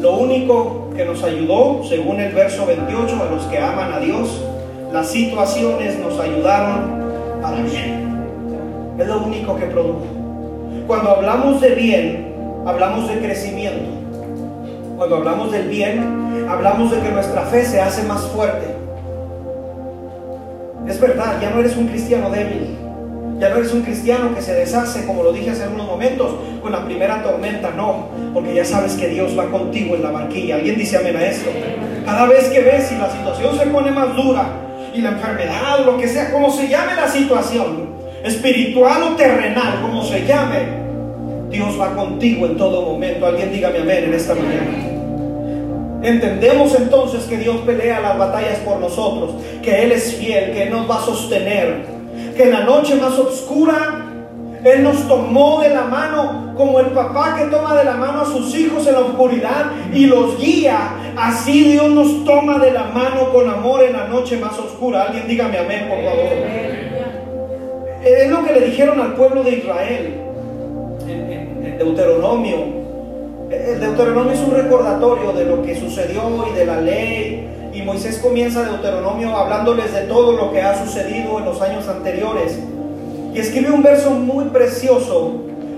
[0.00, 4.42] lo único que nos ayudó, según el verso 28, a los que aman a Dios,
[4.94, 8.24] las situaciones nos ayudaron para bien.
[8.98, 10.06] Es lo único que produjo.
[10.86, 12.34] Cuando hablamos de bien,
[12.64, 14.03] hablamos de crecimiento.
[15.04, 18.74] Cuando hablamos del bien, hablamos de que nuestra fe se hace más fuerte.
[20.88, 22.74] Es verdad, ya no eres un cristiano débil.
[23.38, 26.72] Ya no eres un cristiano que se deshace, como lo dije hace unos momentos, con
[26.72, 27.70] la primera tormenta.
[27.72, 30.54] No, porque ya sabes que Dios va contigo en la barquilla.
[30.54, 31.50] ¿Alguien dice amén a esto?
[32.06, 34.46] Cada vez que ves si la situación se pone más dura
[34.94, 37.90] y la enfermedad lo que sea, como se llame la situación,
[38.24, 40.60] espiritual o terrenal, como se llame,
[41.50, 43.26] Dios va contigo en todo momento.
[43.26, 44.93] Alguien dígame amén en esta mañana.
[46.04, 49.32] Entendemos entonces que Dios pelea las batallas por nosotros,
[49.62, 51.86] que Él es fiel, que Él nos va a sostener,
[52.36, 54.04] que en la noche más oscura
[54.62, 58.26] Él nos tomó de la mano como el papá que toma de la mano a
[58.26, 60.90] sus hijos en la oscuridad y los guía.
[61.16, 65.04] Así Dios nos toma de la mano con amor en la noche más oscura.
[65.04, 66.74] Alguien dígame amén, por favor.
[68.04, 70.14] Es lo que le dijeron al pueblo de Israel
[71.08, 72.83] en, Deuteronomio.
[73.54, 77.48] El Deuteronomio es un recordatorio de lo que sucedió y de la ley.
[77.72, 82.58] Y Moisés comienza Deuteronomio hablándoles de todo lo que ha sucedido en los años anteriores.
[83.32, 85.32] Y escribe un verso muy precioso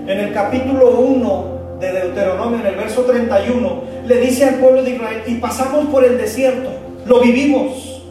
[0.07, 3.81] en el capítulo 1 de Deuteronomio, en el verso 31.
[4.05, 6.69] Le dice al pueblo de Israel, y pasamos por el desierto,
[7.05, 8.01] lo vivimos.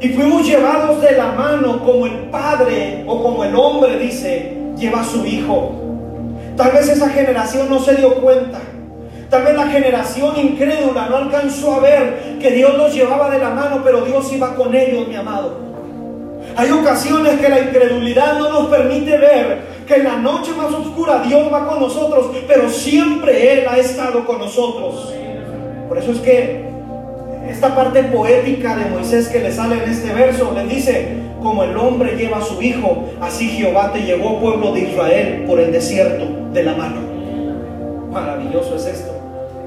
[0.00, 5.00] Y fuimos llevados de la mano como el padre o como el hombre dice, lleva
[5.00, 5.81] a su hijo.
[6.56, 8.60] Tal vez esa generación no se dio cuenta.
[9.30, 13.50] Tal vez la generación incrédula no alcanzó a ver que Dios los llevaba de la
[13.50, 15.56] mano, pero Dios iba con ellos, mi amado.
[16.54, 21.22] Hay ocasiones que la incredulidad no nos permite ver que en la noche más oscura
[21.26, 25.14] Dios va con nosotros, pero siempre Él ha estado con nosotros.
[25.88, 26.66] Por eso es que
[27.48, 31.76] esta parte poética de Moisés que le sale en este verso le dice, como el
[31.76, 36.26] hombre lleva a su hijo, así Jehová te llevó, pueblo de Israel, por el desierto
[36.52, 37.00] de la mano.
[38.10, 39.12] Maravilloso es esto.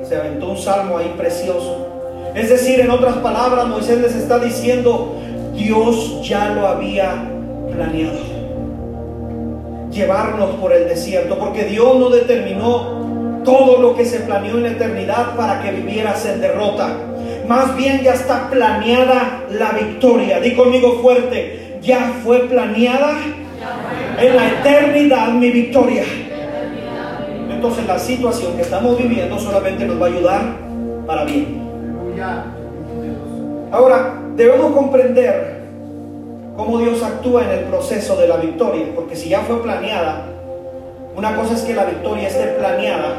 [0.04, 1.88] Se aventó un salmo ahí precioso.
[2.36, 5.16] Es decir, en otras palabras, Moisés les está diciendo,
[5.54, 7.32] Dios ya lo había
[7.72, 8.20] planeado.
[9.92, 14.72] Llevarnos por el desierto, porque Dios no determinó todo lo que se planeó en la
[14.72, 16.98] eternidad para que vivieras en derrota.
[17.48, 20.40] Más bien ya está planeada la victoria.
[20.40, 23.14] Di conmigo fuerte, ya fue planeada
[24.20, 26.04] en la eternidad mi victoria.
[27.50, 30.42] Entonces la situación que estamos viviendo solamente nos va a ayudar
[31.06, 31.62] para bien.
[33.72, 35.62] Ahora, debemos comprender
[36.56, 40.26] cómo Dios actúa en el proceso de la victoria, porque si ya fue planeada,
[41.16, 43.16] una cosa es que la victoria esté planeada,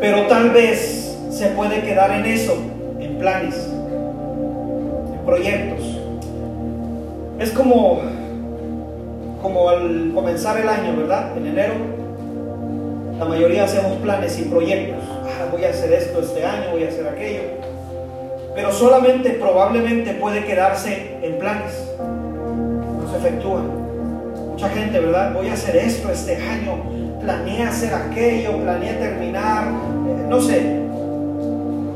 [0.00, 2.56] pero tal vez se puede quedar en eso,
[2.98, 3.68] en planes,
[5.12, 5.95] en proyectos.
[7.38, 8.00] Es como,
[9.42, 11.36] como al comenzar el año, ¿verdad?
[11.36, 11.74] En enero,
[13.18, 15.02] la mayoría hacemos planes y proyectos.
[15.10, 17.42] Ah, voy a hacer esto este año, voy a hacer aquello.
[18.54, 21.74] Pero solamente probablemente puede quedarse en planes.
[21.98, 23.70] No se efectúan.
[24.52, 25.34] Mucha gente, ¿verdad?
[25.34, 26.82] Voy a hacer esto este año.
[27.20, 29.64] Planeé hacer aquello, planeé terminar.
[29.64, 30.80] Eh, no sé.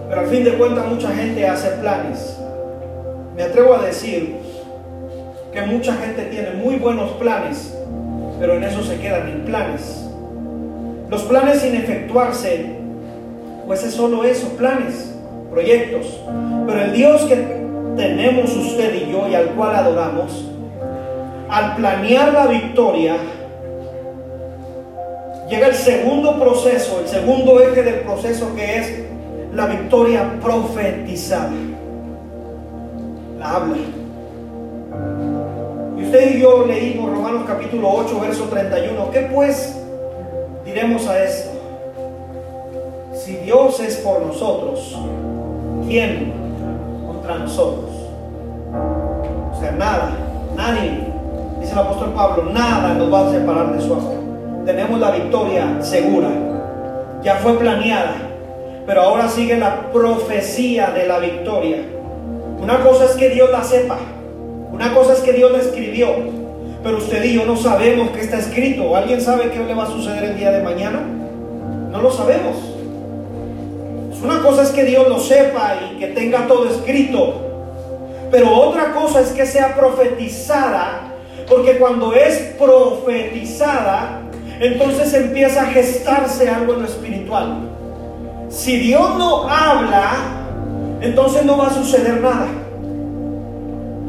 [0.07, 2.37] Pero al fin de cuentas mucha gente hace planes.
[3.35, 4.40] Me atrevo a decir
[5.53, 7.77] que mucha gente tiene muy buenos planes,
[8.39, 10.07] pero en eso se quedan en planes.
[11.09, 12.67] Los planes sin efectuarse,
[13.67, 15.13] pues es solo eso, planes,
[15.51, 16.21] proyectos.
[16.67, 17.37] Pero el Dios que
[17.97, 20.47] tenemos usted y yo y al cual adoramos,
[21.49, 23.17] al planear la victoria,
[25.49, 29.01] llega el segundo proceso, el segundo eje del proceso que es
[29.53, 31.51] la victoria profetizada.
[33.41, 34.00] La habla.
[35.97, 39.11] Usted y yo leímos Romanos capítulo 8, verso 31.
[39.13, 39.77] ¿Qué pues
[40.65, 41.51] diremos a esto?
[43.15, 44.99] Si Dios es por nosotros,
[45.87, 46.33] ¿quién
[47.07, 47.91] contra nosotros?
[49.53, 50.17] O sea, nada,
[50.57, 51.05] nadie,
[51.61, 54.15] dice el apóstol Pablo, nada nos va a separar de su amor.
[54.65, 56.31] Tenemos la victoria segura,
[57.23, 58.15] ya fue planeada,
[58.87, 61.79] pero ahora sigue la profecía de la victoria.
[62.61, 63.99] Una cosa es que Dios la sepa,
[64.81, 66.09] una cosa es que Dios le escribió,
[66.83, 68.97] pero usted y yo no sabemos qué está escrito.
[68.97, 71.03] ¿Alguien sabe qué le va a suceder el día de mañana?
[71.91, 72.57] No lo sabemos.
[74.25, 77.43] Una cosa es que Dios lo sepa y que tenga todo escrito,
[78.31, 81.13] pero otra cosa es que sea profetizada,
[81.47, 84.23] porque cuando es profetizada,
[84.61, 87.69] entonces empieza a gestarse algo en lo espiritual.
[88.49, 90.13] Si Dios no habla,
[91.03, 92.47] entonces no va a suceder nada.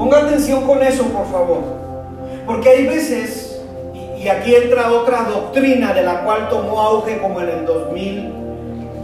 [0.01, 1.59] Ponga atención con eso, por favor.
[2.47, 3.61] Porque hay veces,
[3.93, 8.33] y, aquí entra otra doctrina de la cual tomó auge como en el 2000,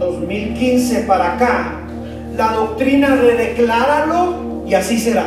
[0.00, 1.82] 2015 para acá,
[2.36, 5.24] la doctrina de decláralo y así será.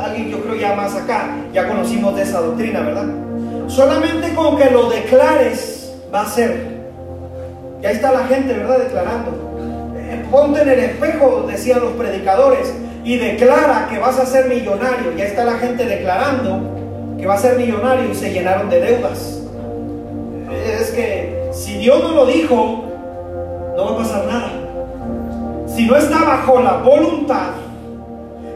[0.00, 3.06] alguien yo creo ya más acá, ya conocimos de esa doctrina, ¿verdad?
[3.66, 6.68] Solamente con que lo declares va a ser.
[7.80, 8.78] Ya está la gente, ¿verdad?
[8.78, 9.32] Declarando.
[9.98, 12.72] Eh, ponte en el espejo, decían los predicadores
[13.04, 15.16] y declara que vas a ser millonario.
[15.16, 16.60] Ya está la gente declarando
[17.18, 19.42] que va a ser millonario y se llenaron de deudas.
[20.80, 22.84] es que si Dios no lo dijo,
[23.76, 24.52] no va a pasar nada.
[25.66, 27.50] Si no está bajo la voluntad,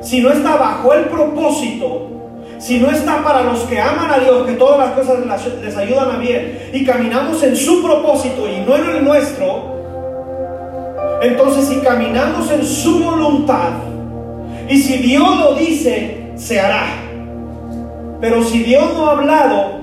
[0.01, 2.09] si no está bajo el propósito,
[2.59, 5.18] si no está para los que aman a Dios, que todas las cosas
[5.62, 9.76] les ayudan a bien, y caminamos en su propósito y no en el nuestro,
[11.22, 13.70] entonces si caminamos en su voluntad,
[14.68, 16.86] y si Dios lo dice, se hará.
[18.20, 19.80] Pero si Dios no ha hablado,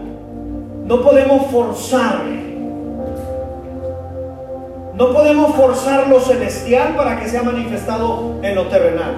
[0.85, 2.23] no podemos forzar.
[4.95, 9.15] No podemos forzar lo celestial para que sea manifestado en lo terrenal.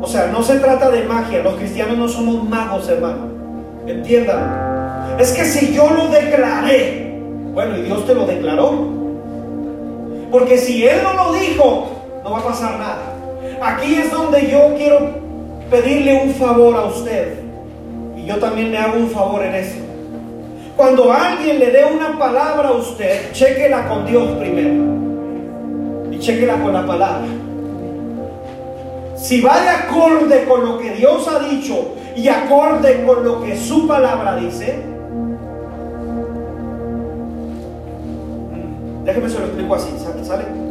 [0.00, 1.42] O sea, no se trata de magia.
[1.42, 3.28] Los cristianos no somos magos, hermano.
[3.86, 5.16] Entiendan.
[5.18, 7.20] Es que si yo lo declaré,
[7.52, 8.88] bueno, y Dios te lo declaró.
[10.30, 11.88] Porque si Él no lo dijo,
[12.22, 13.17] no va a pasar nada.
[13.60, 15.10] Aquí es donde yo quiero
[15.70, 17.40] pedirle un favor a usted.
[18.16, 19.76] Y yo también le hago un favor en eso.
[20.76, 26.12] Cuando alguien le dé una palabra a usted, chequela con Dios primero.
[26.12, 27.26] Y chequela con la palabra.
[29.16, 33.58] Si va de acorde con lo que Dios ha dicho y acorde con lo que
[33.58, 34.78] su palabra dice,
[39.04, 39.90] déjeme se lo explico así,
[40.22, 40.67] ¿sale?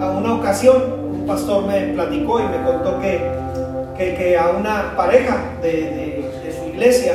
[0.00, 3.20] A una ocasión un pastor me platicó y me contó que,
[3.96, 6.24] que, a una pareja de,
[6.58, 7.14] su iglesia,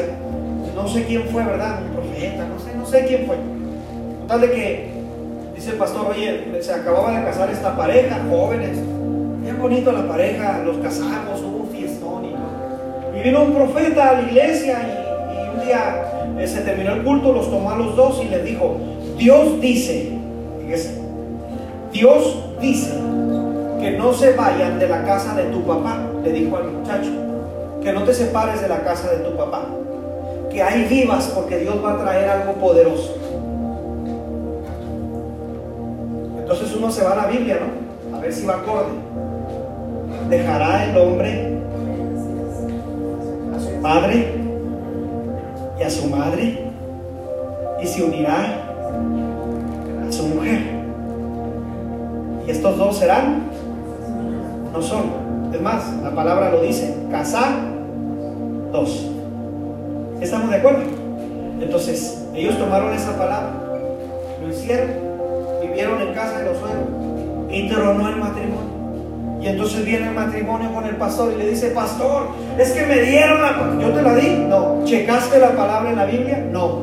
[0.75, 1.79] no sé quién fue, ¿verdad?
[1.81, 3.37] Un profeta, no sé, no sé quién fue.
[4.27, 4.89] Tal de que
[5.55, 8.77] dice el pastor, oye, se acababa de casar esta pareja, jóvenes,
[9.45, 14.21] Bien bonito la pareja, los casamos, hubo un fiestón y vino un profeta a la
[14.23, 18.27] iglesia y, un día eh, se terminó el culto, los tomó a los dos y
[18.27, 18.75] les dijo,
[19.19, 20.17] Dios dice,
[20.59, 20.99] fíjese,
[21.91, 22.93] Dios dice
[23.79, 27.11] que no se vayan de la casa de tu papá, le dijo al muchacho,
[27.81, 29.65] que no te separes de la casa de tu papá,
[30.49, 33.15] que ahí vivas porque Dios va a traer algo poderoso.
[36.39, 38.17] Entonces uno se va a la Biblia, ¿no?
[38.17, 39.05] A ver si va acorde
[40.29, 41.57] dejará el hombre
[43.55, 44.33] a su padre
[45.79, 46.71] y a su madre
[47.81, 48.37] y se unirá
[50.07, 50.74] a su mujer.
[52.45, 53.43] Y estos dos serán
[54.71, 55.25] no son.
[55.53, 57.51] Es más, la palabra lo dice, casar
[58.71, 59.09] dos.
[60.21, 60.81] ¿Estamos de acuerdo?
[61.61, 63.53] Entonces, ellos tomaron esa palabra,
[64.41, 64.89] lo hicieron,
[65.61, 66.87] vivieron en casa de los suegros
[67.49, 68.75] y tronó el matrimonio.
[69.41, 72.99] Y entonces viene el matrimonio con el pastor y le dice, pastor, es que me
[73.01, 73.77] dieron la...
[73.79, 74.45] ¿Yo te la di?
[74.47, 74.83] No.
[74.85, 76.43] ¿Checaste la palabra en la Biblia?
[76.51, 76.79] No.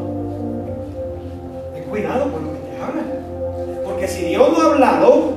[1.74, 3.84] Ten cuidado con lo que te hablan.
[3.84, 5.32] Porque si Dios no ha hablado,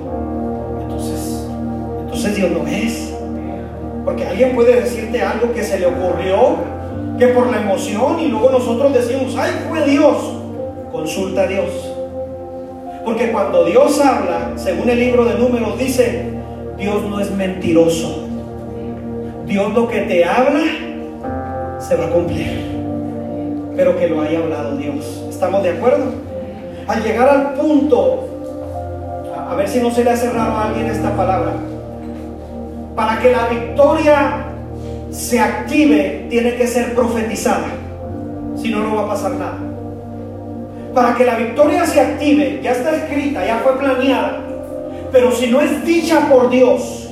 [2.26, 3.14] entonces Dios no es.
[4.04, 6.58] Porque alguien puede decirte algo que se le ocurrió,
[7.18, 10.18] que por la emoción, y luego nosotros decimos, ay, fue Dios.
[10.92, 11.66] Consulta a Dios.
[13.04, 16.26] Porque cuando Dios habla, según el libro de números, dice,
[16.78, 18.28] Dios no es mentiroso.
[19.46, 20.64] Dios lo que te habla
[21.80, 22.66] se va a cumplir.
[23.76, 25.26] Pero que lo haya hablado Dios.
[25.30, 26.06] ¿Estamos de acuerdo?
[26.88, 28.28] Al llegar al punto,
[29.48, 31.54] a ver si no se le ha cerrado a alguien esta palabra.
[32.96, 34.46] Para que la victoria
[35.12, 37.68] se active, tiene que ser profetizada.
[38.56, 39.58] Si no, no va a pasar nada.
[40.94, 44.46] Para que la victoria se active, ya está escrita, ya fue planeada
[45.16, 47.10] pero si no es dicha por Dios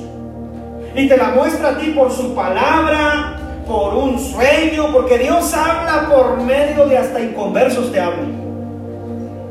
[0.94, 6.10] y te la muestra a ti por su palabra, por un sueño, porque Dios habla
[6.14, 8.26] por medio de hasta inconversos te habla.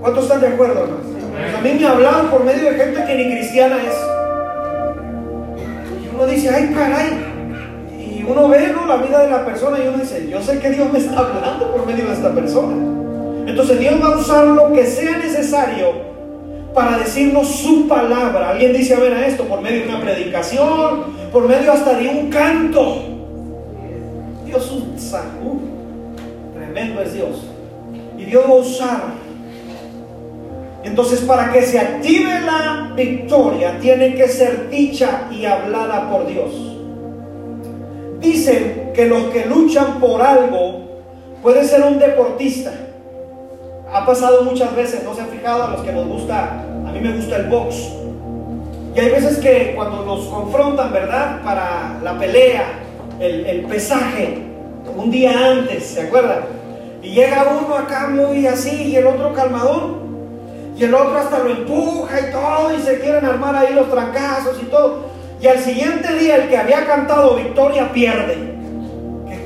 [0.01, 1.57] ¿Cuántos están de acuerdo, hermanos?
[1.57, 4.22] a mí me hablan por medio de gente que ni cristiana es.
[6.13, 7.33] Uno dice, ay caray.
[7.99, 10.91] Y uno ve la vida de la persona y uno dice, yo sé que Dios
[10.91, 12.75] me está hablando por medio de esta persona.
[13.47, 16.13] Entonces Dios va a usar lo que sea necesario
[16.73, 18.51] para decirnos su palabra.
[18.51, 22.07] Alguien dice a ver a esto por medio de una predicación, por medio hasta de
[22.07, 23.03] un canto.
[24.45, 25.23] Dios usa,
[26.55, 27.43] tremendo es Dios.
[28.17, 29.22] Y Dios va a usar.
[30.83, 36.51] Entonces, para que se active la victoria, tiene que ser dicha y hablada por Dios.
[38.19, 40.81] Dicen que los que luchan por algo
[41.41, 42.73] puede ser un deportista
[43.93, 46.99] ha pasado muchas veces, no se han fijado a los que nos gusta, a mí
[46.99, 47.75] me gusta el box.
[48.95, 51.41] Y hay veces que cuando nos confrontan, ¿verdad?
[51.43, 52.63] Para la pelea,
[53.19, 54.39] el, pesaje,
[54.95, 56.39] un día antes, ¿se acuerdan?
[57.03, 60.02] Y llega uno acá muy así y el otro calmadón.
[60.75, 64.57] Y el otro hasta lo empuja y todo y se quieren armar ahí los trancazos
[64.61, 65.05] y todo.
[65.41, 68.53] Y al siguiente día el que había cantado victoria pierde.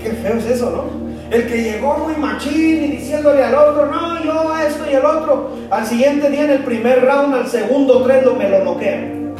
[0.02, 1.08] Qué, feo es eso, ¿no?
[1.36, 5.50] El que llegó muy machín y diciéndole al otro, no, yo esto y el otro.
[5.70, 9.34] Al siguiente día en el primer round, al segundo tres lo me lo noquean.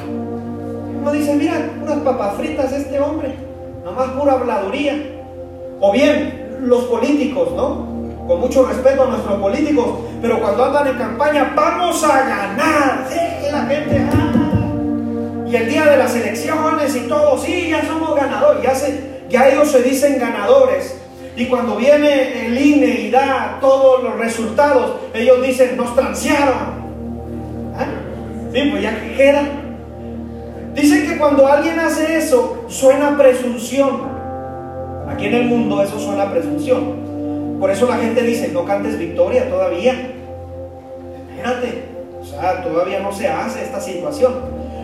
[1.00, 3.34] Uno dice, mira, unas papas fritas este hombre,
[3.86, 4.96] nomás pura habladuría.
[5.80, 7.97] O bien, los políticos, ¿no?
[8.28, 13.08] Con mucho respeto a nuestros políticos, pero cuando andan en campaña, vamos a ganar.
[13.52, 15.48] La gente, ah.
[15.48, 18.62] Y el día de las elecciones y todo, sí, ya somos ganadores.
[18.62, 20.98] Ya, se, ya ellos se dicen ganadores
[21.38, 26.56] y cuando viene el INE y da todos los resultados, ellos dicen, nos transearon.
[27.78, 27.86] ¿Ah?
[28.52, 29.44] Sí, pues ya que queda.
[30.74, 34.02] Dicen que cuando alguien hace eso, suena presunción.
[35.08, 37.07] Aquí en el mundo eso suena presunción.
[37.60, 40.12] Por eso la gente dice, no cantes victoria todavía.
[41.30, 41.84] Espérate,
[42.20, 44.34] o sea, todavía no se hace esta situación.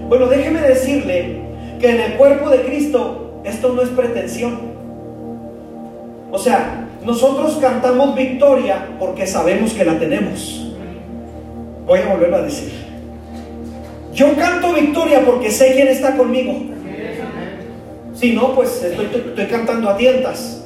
[0.10, 1.42] Bueno, déjeme decirle
[1.80, 4.74] que en el cuerpo de Cristo esto no es pretensión.
[6.32, 10.72] O sea, nosotros cantamos victoria porque sabemos que la tenemos.
[11.86, 12.72] Voy a volverlo a decir.
[14.14, 16.54] Yo canto victoria porque sé quién está conmigo.
[18.16, 20.63] Si no, pues estoy, cantando a tientas.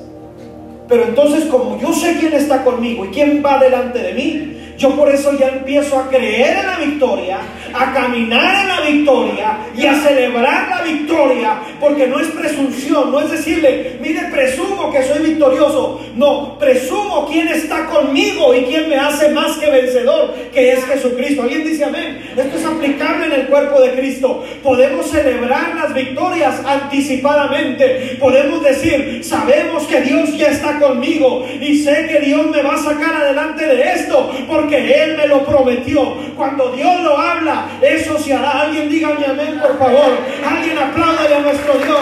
[0.87, 4.95] Pero entonces como yo sé quién está conmigo y quién va delante de mí, yo
[4.95, 7.39] por eso ya empiezo a creer en la victoria,
[7.73, 13.19] a caminar en la victoria y a celebrar la victoria, porque no es presunción, no
[13.19, 16.01] es decirle, mire, presumo que soy victorioso.
[16.15, 21.43] No, presumo quién está conmigo y quién me hace más que vencedor, que es Jesucristo.
[21.43, 22.23] ¿Alguien dice amén?
[22.35, 24.43] Esto es aplicable en el cuerpo de Cristo.
[24.63, 28.17] Podemos celebrar las victorias anticipadamente.
[28.19, 32.83] Podemos decir, sabemos que Dios ya está conmigo y sé que Dios me va a
[32.83, 36.15] sacar adelante de esto, porque que Él me lo prometió.
[36.35, 38.61] Cuando Dios lo habla, eso se hará.
[38.61, 40.17] Alguien dígame amén, por favor.
[40.45, 42.01] Alguien aplaude a nuestro Dios.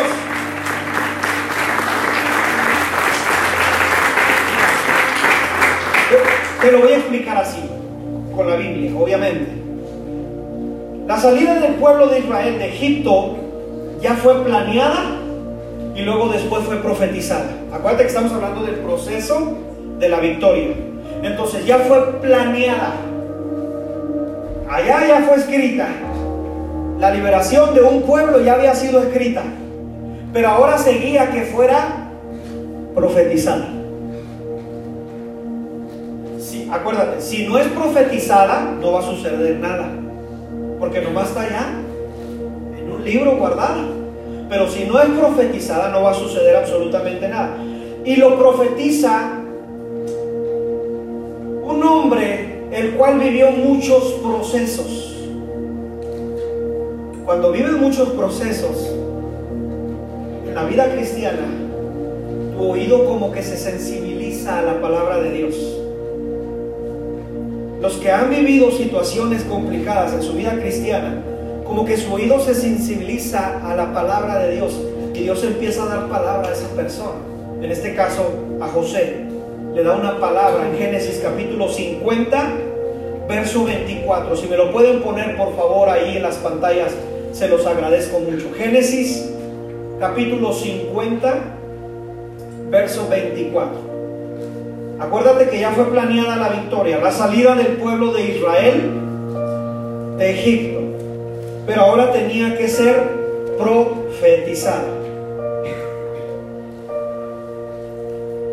[6.62, 7.60] Te lo voy a explicar así,
[8.36, 9.52] con la Biblia, obviamente.
[11.08, 13.36] La salida del pueblo de Israel de Egipto
[14.02, 15.18] ya fue planeada
[15.96, 17.52] y luego después fue profetizada.
[17.72, 19.56] Acuérdate que estamos hablando del proceso
[20.00, 20.70] de la victoria.
[21.26, 22.94] Entonces ya fue planeada.
[24.70, 25.88] Allá ya fue escrita.
[27.00, 29.42] La liberación de un pueblo ya había sido escrita.
[30.32, 32.10] Pero ahora seguía que fuera
[32.94, 33.68] profetizada.
[36.40, 39.90] Sí, acuérdate, si no es profetizada, no va a suceder nada.
[40.80, 41.70] Porque nomás está allá
[42.78, 43.82] en un libro guardado.
[44.48, 47.58] Pero si no es profetizada, no va a suceder absolutamente nada.
[48.06, 49.42] Y lo profetiza
[51.86, 55.16] hombre el cual vivió muchos procesos.
[57.26, 58.92] Cuando vives muchos procesos
[60.46, 61.48] en la vida cristiana,
[62.58, 65.56] tu oído como que se sensibiliza a la palabra de Dios.
[67.82, 71.22] Los que han vivido situaciones complicadas en su vida cristiana,
[71.66, 74.80] como que su oído se sensibiliza a la palabra de Dios
[75.14, 77.20] y Dios empieza a dar palabra a esa persona.
[77.62, 79.25] En este caso, a José
[79.76, 82.50] le da una palabra en Génesis capítulo 50,
[83.28, 84.38] verso 24.
[84.38, 86.94] Si me lo pueden poner por favor ahí en las pantallas,
[87.34, 88.54] se los agradezco mucho.
[88.58, 89.30] Génesis
[90.00, 91.36] capítulo 50,
[92.70, 93.74] verso 24.
[94.98, 98.92] Acuérdate que ya fue planeada la victoria, la salida del pueblo de Israel
[100.18, 100.80] de Egipto,
[101.68, 103.10] pero ahora tenía que ser
[103.58, 105.05] profetizada.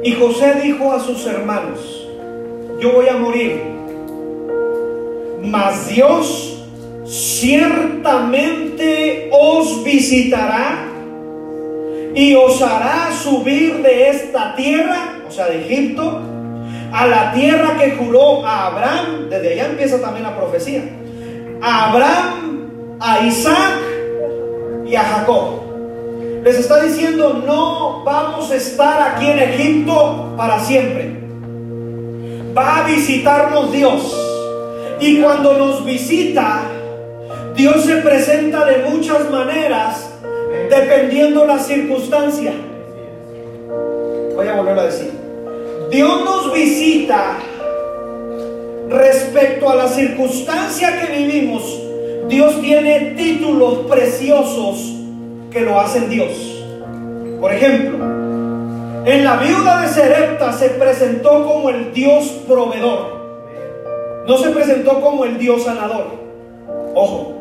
[0.03, 1.79] Y José dijo a sus hermanos,
[2.81, 3.63] yo voy a morir,
[5.45, 6.61] mas Dios
[7.07, 8.51] ciertamente
[9.31, 10.89] os visitará
[12.17, 16.21] y os hará subir de esta tierra, o sea, de Egipto,
[16.93, 20.83] a la tierra que juró a Abraham, desde allá empieza también la profecía,
[21.63, 23.79] a Abraham, a Isaac
[24.85, 25.62] y a Jacob
[26.43, 31.21] les está diciendo, no vamos a estar aquí en Egipto para siempre.
[32.57, 34.19] Va a visitarnos Dios.
[35.01, 36.63] Y cuando nos visita,
[37.55, 40.11] Dios se presenta de muchas maneras
[40.69, 42.53] dependiendo la circunstancia.
[44.35, 45.13] Voy a volver a decir.
[45.91, 47.37] Dios nos visita
[48.89, 51.63] respecto a la circunstancia que vivimos.
[52.29, 54.92] Dios tiene títulos preciosos
[55.53, 56.65] que lo hacen Dios.
[57.41, 57.99] Por ejemplo,
[59.05, 63.21] en la viuda de Serepta se presentó como el Dios proveedor.
[64.27, 66.07] No se presentó como el Dios sanador.
[66.95, 67.35] Ojo.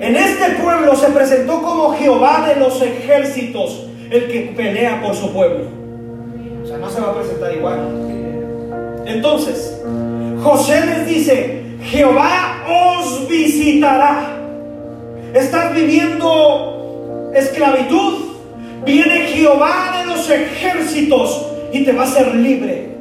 [0.00, 5.32] En este pueblo se presentó como Jehová de los ejércitos, el que pelea por su
[5.32, 5.66] pueblo.
[6.62, 7.78] O sea, no se va a presentar igual.
[9.04, 9.80] Entonces,
[10.42, 14.38] José les dice, Jehová os visitará.
[15.34, 16.71] Estás viviendo
[17.34, 18.32] esclavitud.
[18.84, 22.92] Viene Jehová de los ejércitos y te va a ser libre.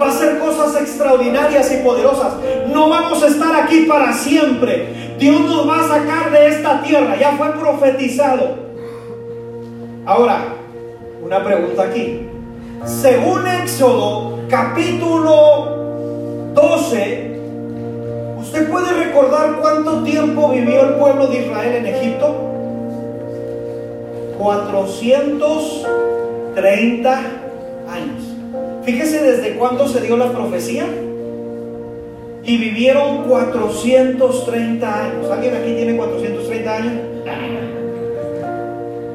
[0.00, 2.34] Va a hacer cosas extraordinarias y poderosas.
[2.72, 5.14] No vamos a estar aquí para siempre.
[5.18, 7.16] Dios nos va a sacar de esta tierra.
[7.18, 8.56] Ya fue profetizado.
[10.06, 10.54] Ahora,
[11.22, 12.26] una pregunta aquí.
[12.86, 15.76] Según Éxodo capítulo
[16.54, 17.40] 12,
[18.40, 22.49] ¿usted puede recordar cuánto tiempo vivió el pueblo de Israel en Egipto?
[24.40, 28.22] 430 años.
[28.84, 30.86] Fíjese desde cuándo se dio la profecía.
[32.42, 35.30] Y vivieron 430 años.
[35.30, 36.94] ¿Alguien aquí tiene 430 años?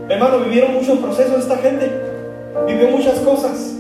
[0.08, 1.90] Hermano, vivieron muchos procesos esta gente.
[2.68, 3.74] Vivió muchas cosas.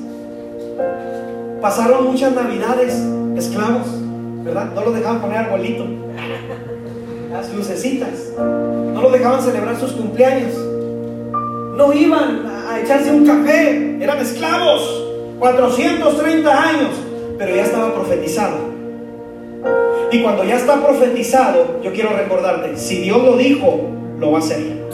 [1.61, 2.99] Pasaron muchas navidades
[3.37, 3.85] esclavos,
[4.43, 4.71] ¿verdad?
[4.73, 5.85] No los dejaban poner arbolito.
[7.31, 8.31] Las lucecitas.
[8.39, 10.55] No los dejaban celebrar sus cumpleaños.
[11.75, 13.97] No iban a echarse un café.
[14.01, 15.03] Eran esclavos.
[15.39, 16.91] 430 años.
[17.37, 18.75] Pero ya estaba profetizado.
[20.11, 24.41] Y cuando ya está profetizado, yo quiero recordarte, si Dios lo dijo, lo va a
[24.41, 24.85] hacer.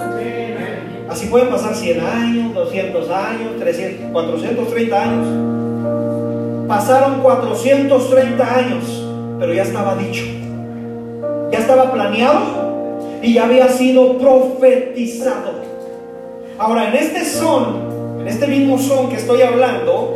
[1.10, 6.68] Así pueden pasar 100 años, 200 años, 300, 430 años.
[6.68, 9.08] Pasaron 430 años,
[9.38, 10.24] pero ya estaba dicho.
[11.52, 15.71] Ya estaba planeado y ya había sido profetizado.
[16.62, 20.14] Ahora, en este son, en este mismo son que estoy hablando,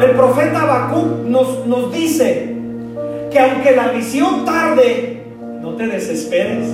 [0.00, 2.52] el profeta Habacuc nos, nos dice
[3.30, 5.22] que aunque la visión tarde,
[5.60, 6.66] no te desesperes,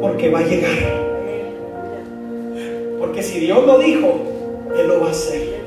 [0.00, 0.78] porque va a llegar.
[2.98, 4.20] Porque si Dios lo dijo,
[4.74, 5.58] Él lo va a hacer.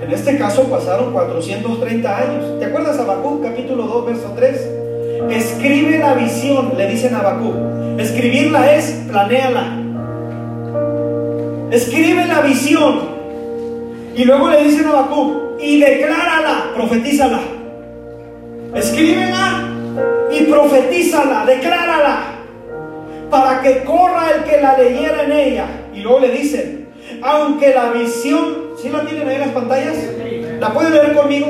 [0.00, 2.58] En este caso pasaron 430 años.
[2.58, 4.83] ¿Te acuerdas Habacuc capítulo 2, verso 3?
[5.30, 7.54] Escribe la visión, le dicen a Habacuc.
[7.98, 9.78] Escribirla es, planéala.
[11.70, 13.14] Escribe la visión.
[14.16, 15.08] Y luego le dicen a
[15.60, 17.40] y declárala, profetízala.
[18.74, 19.68] Escríbela
[20.32, 22.18] y profetízala, declárala,
[23.30, 25.66] para que corra el que la leyera en ella.
[25.94, 26.88] Y luego le dicen,
[27.22, 29.96] aunque la visión, ¿sí la tienen ahí en las pantallas?
[30.60, 31.48] ¿La pueden leer conmigo?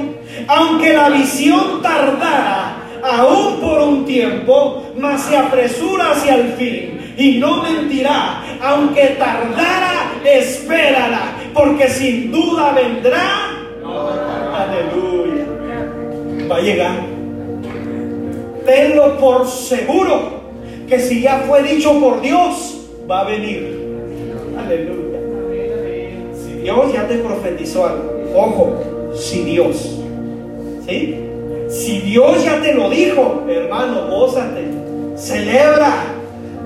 [0.48, 2.73] Aunque la visión tardara
[3.04, 8.42] aún por un tiempo, mas se apresura hacia el fin y no mentirá.
[8.62, 13.50] Aunque tardara, espérala, porque sin duda vendrá.
[14.54, 15.44] Aleluya.
[16.50, 16.96] Va a llegar.
[18.64, 20.40] Tenlo por seguro
[20.88, 23.84] que si ya fue dicho por Dios, va a venir.
[24.58, 25.18] Aleluya.
[26.34, 30.00] Si Dios ya te profetizó algo, ojo, si Dios,
[30.86, 31.33] ¿sí?
[31.74, 34.64] Si Dios ya te lo dijo, hermano, gózate,
[35.16, 36.04] celebra,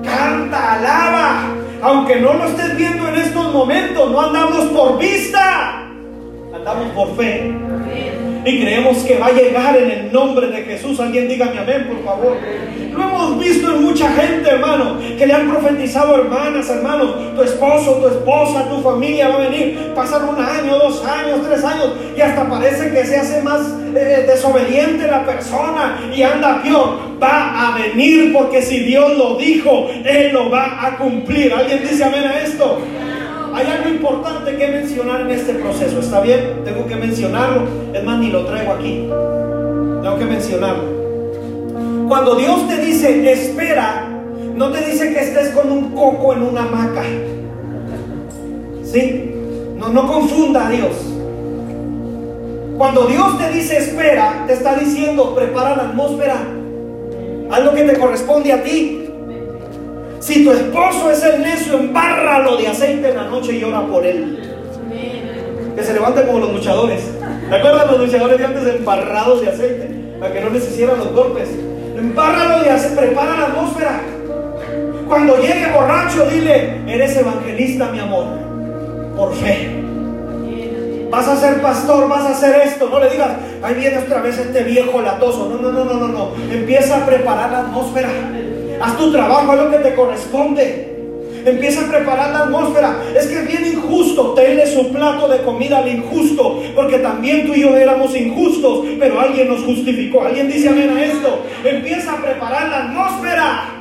[0.03, 1.55] canta, alaba.
[1.81, 5.87] Aunque no lo estés viendo en estos momentos, no andamos por vista,
[6.53, 7.51] andamos por fe.
[8.45, 10.99] Y creemos que va a llegar en el nombre de Jesús.
[10.99, 12.37] Alguien dígame amén, por favor.
[12.91, 17.95] Lo hemos visto en mucha gente, hermano, que le han profetizado hermanas, hermanos, tu esposo,
[17.95, 19.91] tu esposa, tu familia va a venir.
[19.95, 23.61] Pasan un año, dos años, tres años y hasta parece que se hace más
[23.95, 26.99] eh, desobediente la persona y anda peor.
[27.21, 31.53] Va a venir porque si Dios lo dijo, Él lo va a cumplir.
[31.53, 32.79] ¿Alguien dice amén a esto?
[33.53, 35.99] Hay algo importante que mencionar en este proceso.
[35.99, 36.61] ¿Está bien?
[36.63, 37.63] Tengo que mencionarlo.
[37.93, 39.07] Es más, ni lo traigo aquí.
[40.01, 40.99] Tengo que mencionarlo.
[42.07, 44.07] Cuando Dios te dice espera,
[44.55, 47.03] no te dice que estés con un coco en una hamaca.
[48.83, 49.31] ¿Sí?
[49.77, 50.95] No, no confunda a Dios.
[52.77, 56.37] Cuando Dios te dice espera, te está diciendo prepara la atmósfera.
[57.51, 59.08] Haz lo que te corresponde a ti.
[60.19, 64.05] Si tu esposo es el necio, embárralo de aceite en la noche y ora por
[64.05, 64.37] él.
[65.75, 67.01] Que se levante como los luchadores.
[67.49, 69.89] ¿Te acuerdas los luchadores de antes embarrados de aceite?
[70.19, 71.47] Para que no les hicieran los golpes.
[71.97, 74.01] Embárralo de aceite, prepara la atmósfera.
[75.07, 78.25] Cuando llegue borracho, dile, eres evangelista, mi amor.
[79.15, 79.69] Por fe.
[81.09, 82.89] Vas a ser pastor, vas a hacer esto.
[82.89, 83.29] No le digas,
[83.63, 85.49] ahí viene otra vez este viejo latoso.
[85.49, 86.31] No, no, no, no, no, no.
[86.51, 88.09] Empieza a preparar la atmósfera.
[88.81, 90.89] Haz tu trabajo, haz lo que te corresponde.
[91.45, 92.97] Empieza a preparar la atmósfera.
[93.15, 94.33] Es que es bien injusto.
[94.33, 96.61] Tenle su plato de comida al injusto.
[96.75, 98.85] Porque también tú y yo éramos injustos.
[98.99, 100.23] Pero alguien nos justificó.
[100.23, 101.43] Alguien dice amén a esto.
[101.63, 103.75] Empieza a preparar la atmósfera.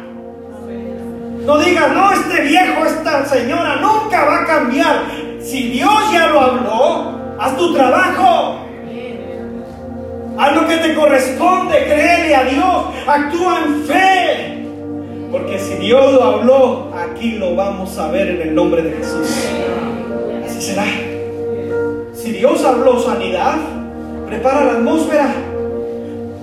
[1.44, 5.02] No digas, no, este viejo, esta señora nunca va a cambiar.
[5.40, 8.68] Si Dios ya lo Haz tu trabajo.
[10.38, 14.57] Haz lo que te corresponde, créele a Dios, actúa en fe.
[15.30, 19.28] Porque si Dios lo habló, aquí lo vamos a ver en el nombre de Jesús.
[20.46, 20.84] Así será.
[22.14, 23.56] Si Dios habló sanidad,
[24.26, 25.34] prepara la atmósfera.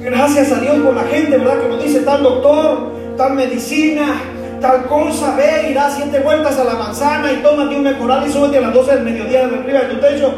[0.01, 1.61] Gracias a Dios por la gente, ¿verdad?
[1.61, 4.21] Que nos dice tal doctor, tal medicina,
[4.61, 8.31] tal cosa, ve y da siete vueltas a la manzana y tómate un mejoral y
[8.31, 10.31] súbete a las 12 del mediodía de arriba de tu techo.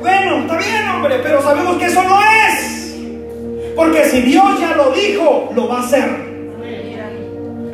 [0.00, 3.74] Bueno, está bien, hombre, pero sabemos que eso no es.
[3.74, 6.33] Porque si Dios ya lo dijo, lo va a hacer.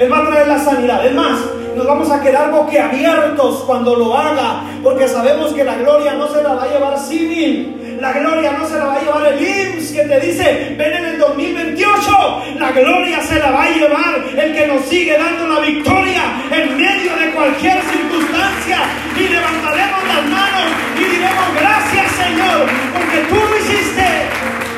[0.01, 1.05] Él va a traer la sanidad.
[1.05, 1.39] Es más,
[1.77, 6.43] nos vamos a quedar boquiabiertos cuando lo haga, porque sabemos que la gloria no se
[6.43, 7.99] la va a llevar civil.
[8.01, 11.05] La gloria no se la va a llevar el IMSS que te dice, ven en
[11.05, 12.43] el 2028.
[12.59, 16.79] La gloria se la va a llevar el que nos sigue dando la victoria en
[16.79, 18.79] medio de cualquier circunstancia.
[19.19, 24.70] Y levantaremos las manos y diremos, gracias Señor, porque tú lo hiciste.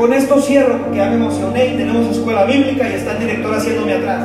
[0.00, 3.54] Con esto cierro porque ya me emocioné y tenemos escuela bíblica y está el director
[3.54, 4.24] haciéndome atrás.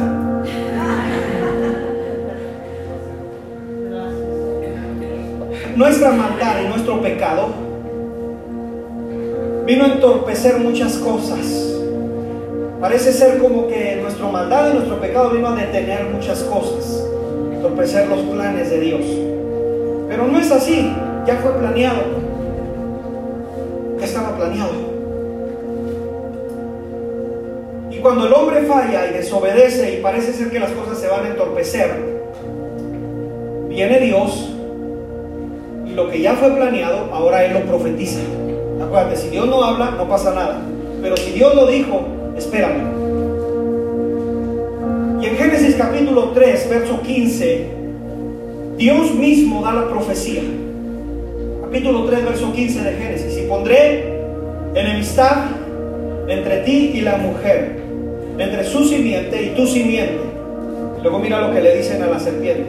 [5.75, 7.49] Nuestra maldad y nuestro pecado
[9.65, 11.75] vino a entorpecer muchas cosas.
[12.79, 17.05] Parece ser como que nuestra maldad y nuestro pecado vino a detener muchas cosas,
[17.51, 19.01] entorpecer los planes de Dios.
[20.07, 20.89] Pero no es así,
[21.27, 21.99] ya fue planeado.
[23.99, 24.84] Ya estaba planeado.
[28.05, 31.29] Cuando el hombre falla y desobedece y parece ser que las cosas se van a
[31.29, 31.89] entorpecer,
[33.67, 34.53] viene Dios
[35.87, 38.19] y lo que ya fue planeado, ahora Él lo profetiza.
[38.79, 40.61] Acuérdate, si Dios no habla, no pasa nada.
[41.01, 42.05] Pero si Dios lo dijo,
[42.37, 42.83] espérame.
[45.23, 47.67] Y en Génesis capítulo 3, verso 15,
[48.77, 50.43] Dios mismo da la profecía.
[51.63, 53.35] Capítulo 3, verso 15 de Génesis.
[53.35, 54.13] Y pondré
[54.75, 55.45] enemistad
[56.27, 57.84] entre ti y la mujer,
[58.37, 60.19] entre su simiente y tu simiente.
[61.01, 62.65] Luego mira lo que le dicen a la serpiente.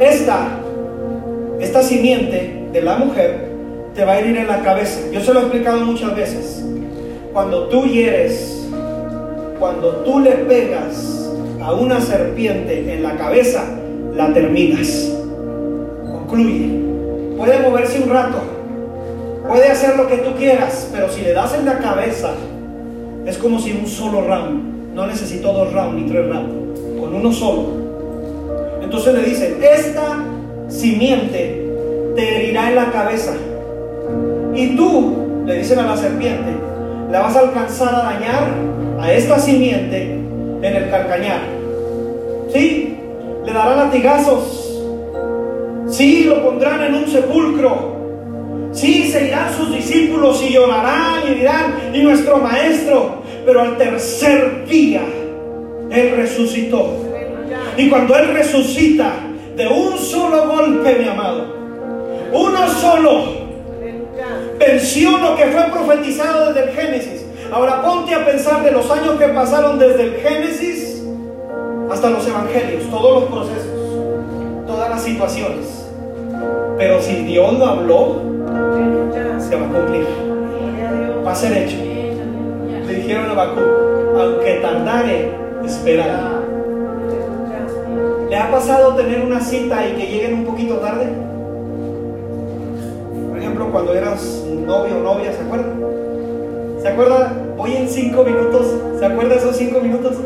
[0.00, 0.58] Esta,
[1.60, 3.50] esta simiente de la mujer
[3.94, 5.00] te va a herir en la cabeza.
[5.12, 6.64] Yo se lo he explicado muchas veces.
[7.32, 8.66] Cuando tú hieres,
[9.58, 13.64] cuando tú le pegas a una serpiente en la cabeza,
[14.14, 15.12] la terminas.
[16.04, 16.80] Concluye.
[17.36, 18.38] Puede moverse un rato,
[19.48, 22.34] puede hacer lo que tú quieras, pero si le das en la cabeza,
[23.26, 27.32] es como si un solo round, no necesito dos rounds ni tres rounds, con uno
[27.32, 27.82] solo.
[28.82, 30.24] Entonces le dicen, esta
[30.68, 31.66] simiente
[32.16, 33.32] te herirá en la cabeza.
[34.54, 36.52] Y tú, le dicen a la serpiente,
[37.10, 38.48] la vas a alcanzar a dañar
[39.00, 40.12] a esta simiente
[40.62, 41.40] en el calcañar.
[42.52, 42.98] ¿Sí?
[43.44, 44.80] Le darán latigazos.
[45.88, 47.91] Sí, lo pondrán en un sepulcro.
[48.72, 54.66] Sí, se irán sus discípulos y llorarán y dirán, y nuestro maestro, pero al tercer
[54.66, 55.02] día
[55.90, 56.96] Él resucitó.
[57.76, 59.12] Y cuando Él resucita,
[59.56, 61.44] de un solo golpe, mi amado,
[62.32, 63.24] uno solo,
[64.58, 67.26] venció lo que fue profetizado desde el Génesis.
[67.52, 71.02] Ahora ponte a pensar de los años que pasaron desde el Génesis
[71.90, 75.86] hasta los evangelios, todos los procesos, todas las situaciones.
[76.78, 78.31] Pero si Dios lo habló,
[79.38, 80.06] se va a cumplir.
[81.26, 81.76] Va a ser hecho.
[82.86, 83.60] Le dijeron a Bakú,
[84.18, 85.30] aunque tardare,
[85.64, 86.40] esperará.
[88.28, 91.06] ¿Le ha pasado tener una cita y que lleguen un poquito tarde?
[93.28, 95.72] Por ejemplo, cuando eras novio o novia, ¿se acuerda?
[96.80, 97.32] ¿Se acuerda?
[97.56, 98.74] Voy en cinco minutos.
[98.98, 100.16] ¿Se acuerda esos cinco minutos?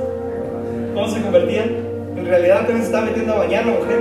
[0.94, 1.68] ¿Cómo se convertían?
[2.16, 3.98] En realidad apenas se estaba metiendo a bañar la mujer.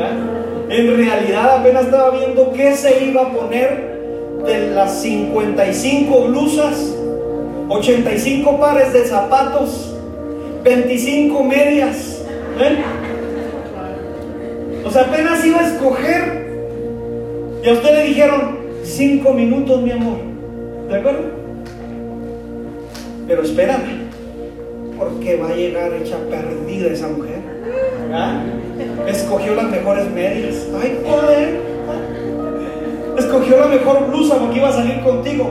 [0.00, 0.45] ¿Ah?
[0.68, 3.96] En realidad apenas estaba viendo qué se iba a poner
[4.44, 6.94] de las 55 blusas,
[7.68, 9.94] 85 pares de zapatos,
[10.64, 12.22] 25 medias.
[12.60, 12.78] ¿eh?
[14.84, 16.46] O sea, apenas iba a escoger.
[17.62, 20.18] Y a usted le dijeron, cinco minutos, mi amor.
[20.88, 21.22] ¿De acuerdo?
[23.26, 24.08] Pero espérame,
[24.98, 27.40] porque va a llegar hecha perdida esa mujer.
[28.12, 28.40] ¿Ah?
[29.06, 30.66] Escogió las mejores medias.
[30.80, 31.60] ¡Ay, joder!
[33.18, 35.48] Escogió la mejor blusa porque iba a salir contigo.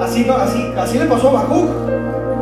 [0.00, 1.68] Así, así, así le pasó a Bajú.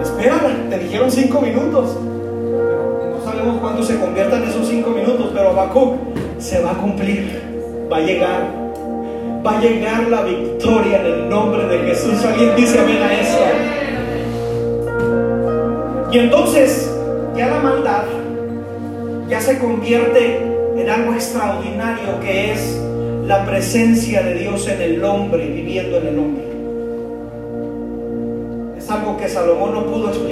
[0.01, 1.97] Espérala, te dijeron cinco minutos.
[1.97, 5.97] no sabemos cuándo se conviertan esos cinco minutos, pero Bakú
[6.39, 7.43] se va a cumplir.
[7.93, 8.63] Va a llegar.
[9.45, 12.25] Va a llegar la victoria en el nombre de Jesús.
[12.25, 13.39] Alguien dice amén a eso.
[16.13, 16.91] Y entonces
[17.37, 18.05] ya la maldad
[19.33, 20.43] ya se convierte
[20.77, 22.79] en algo extraordinario que es
[23.25, 26.45] la presencia de Dios en el hombre, viviendo en el hombre.
[28.77, 30.21] Es algo que Salomón no pudo explicar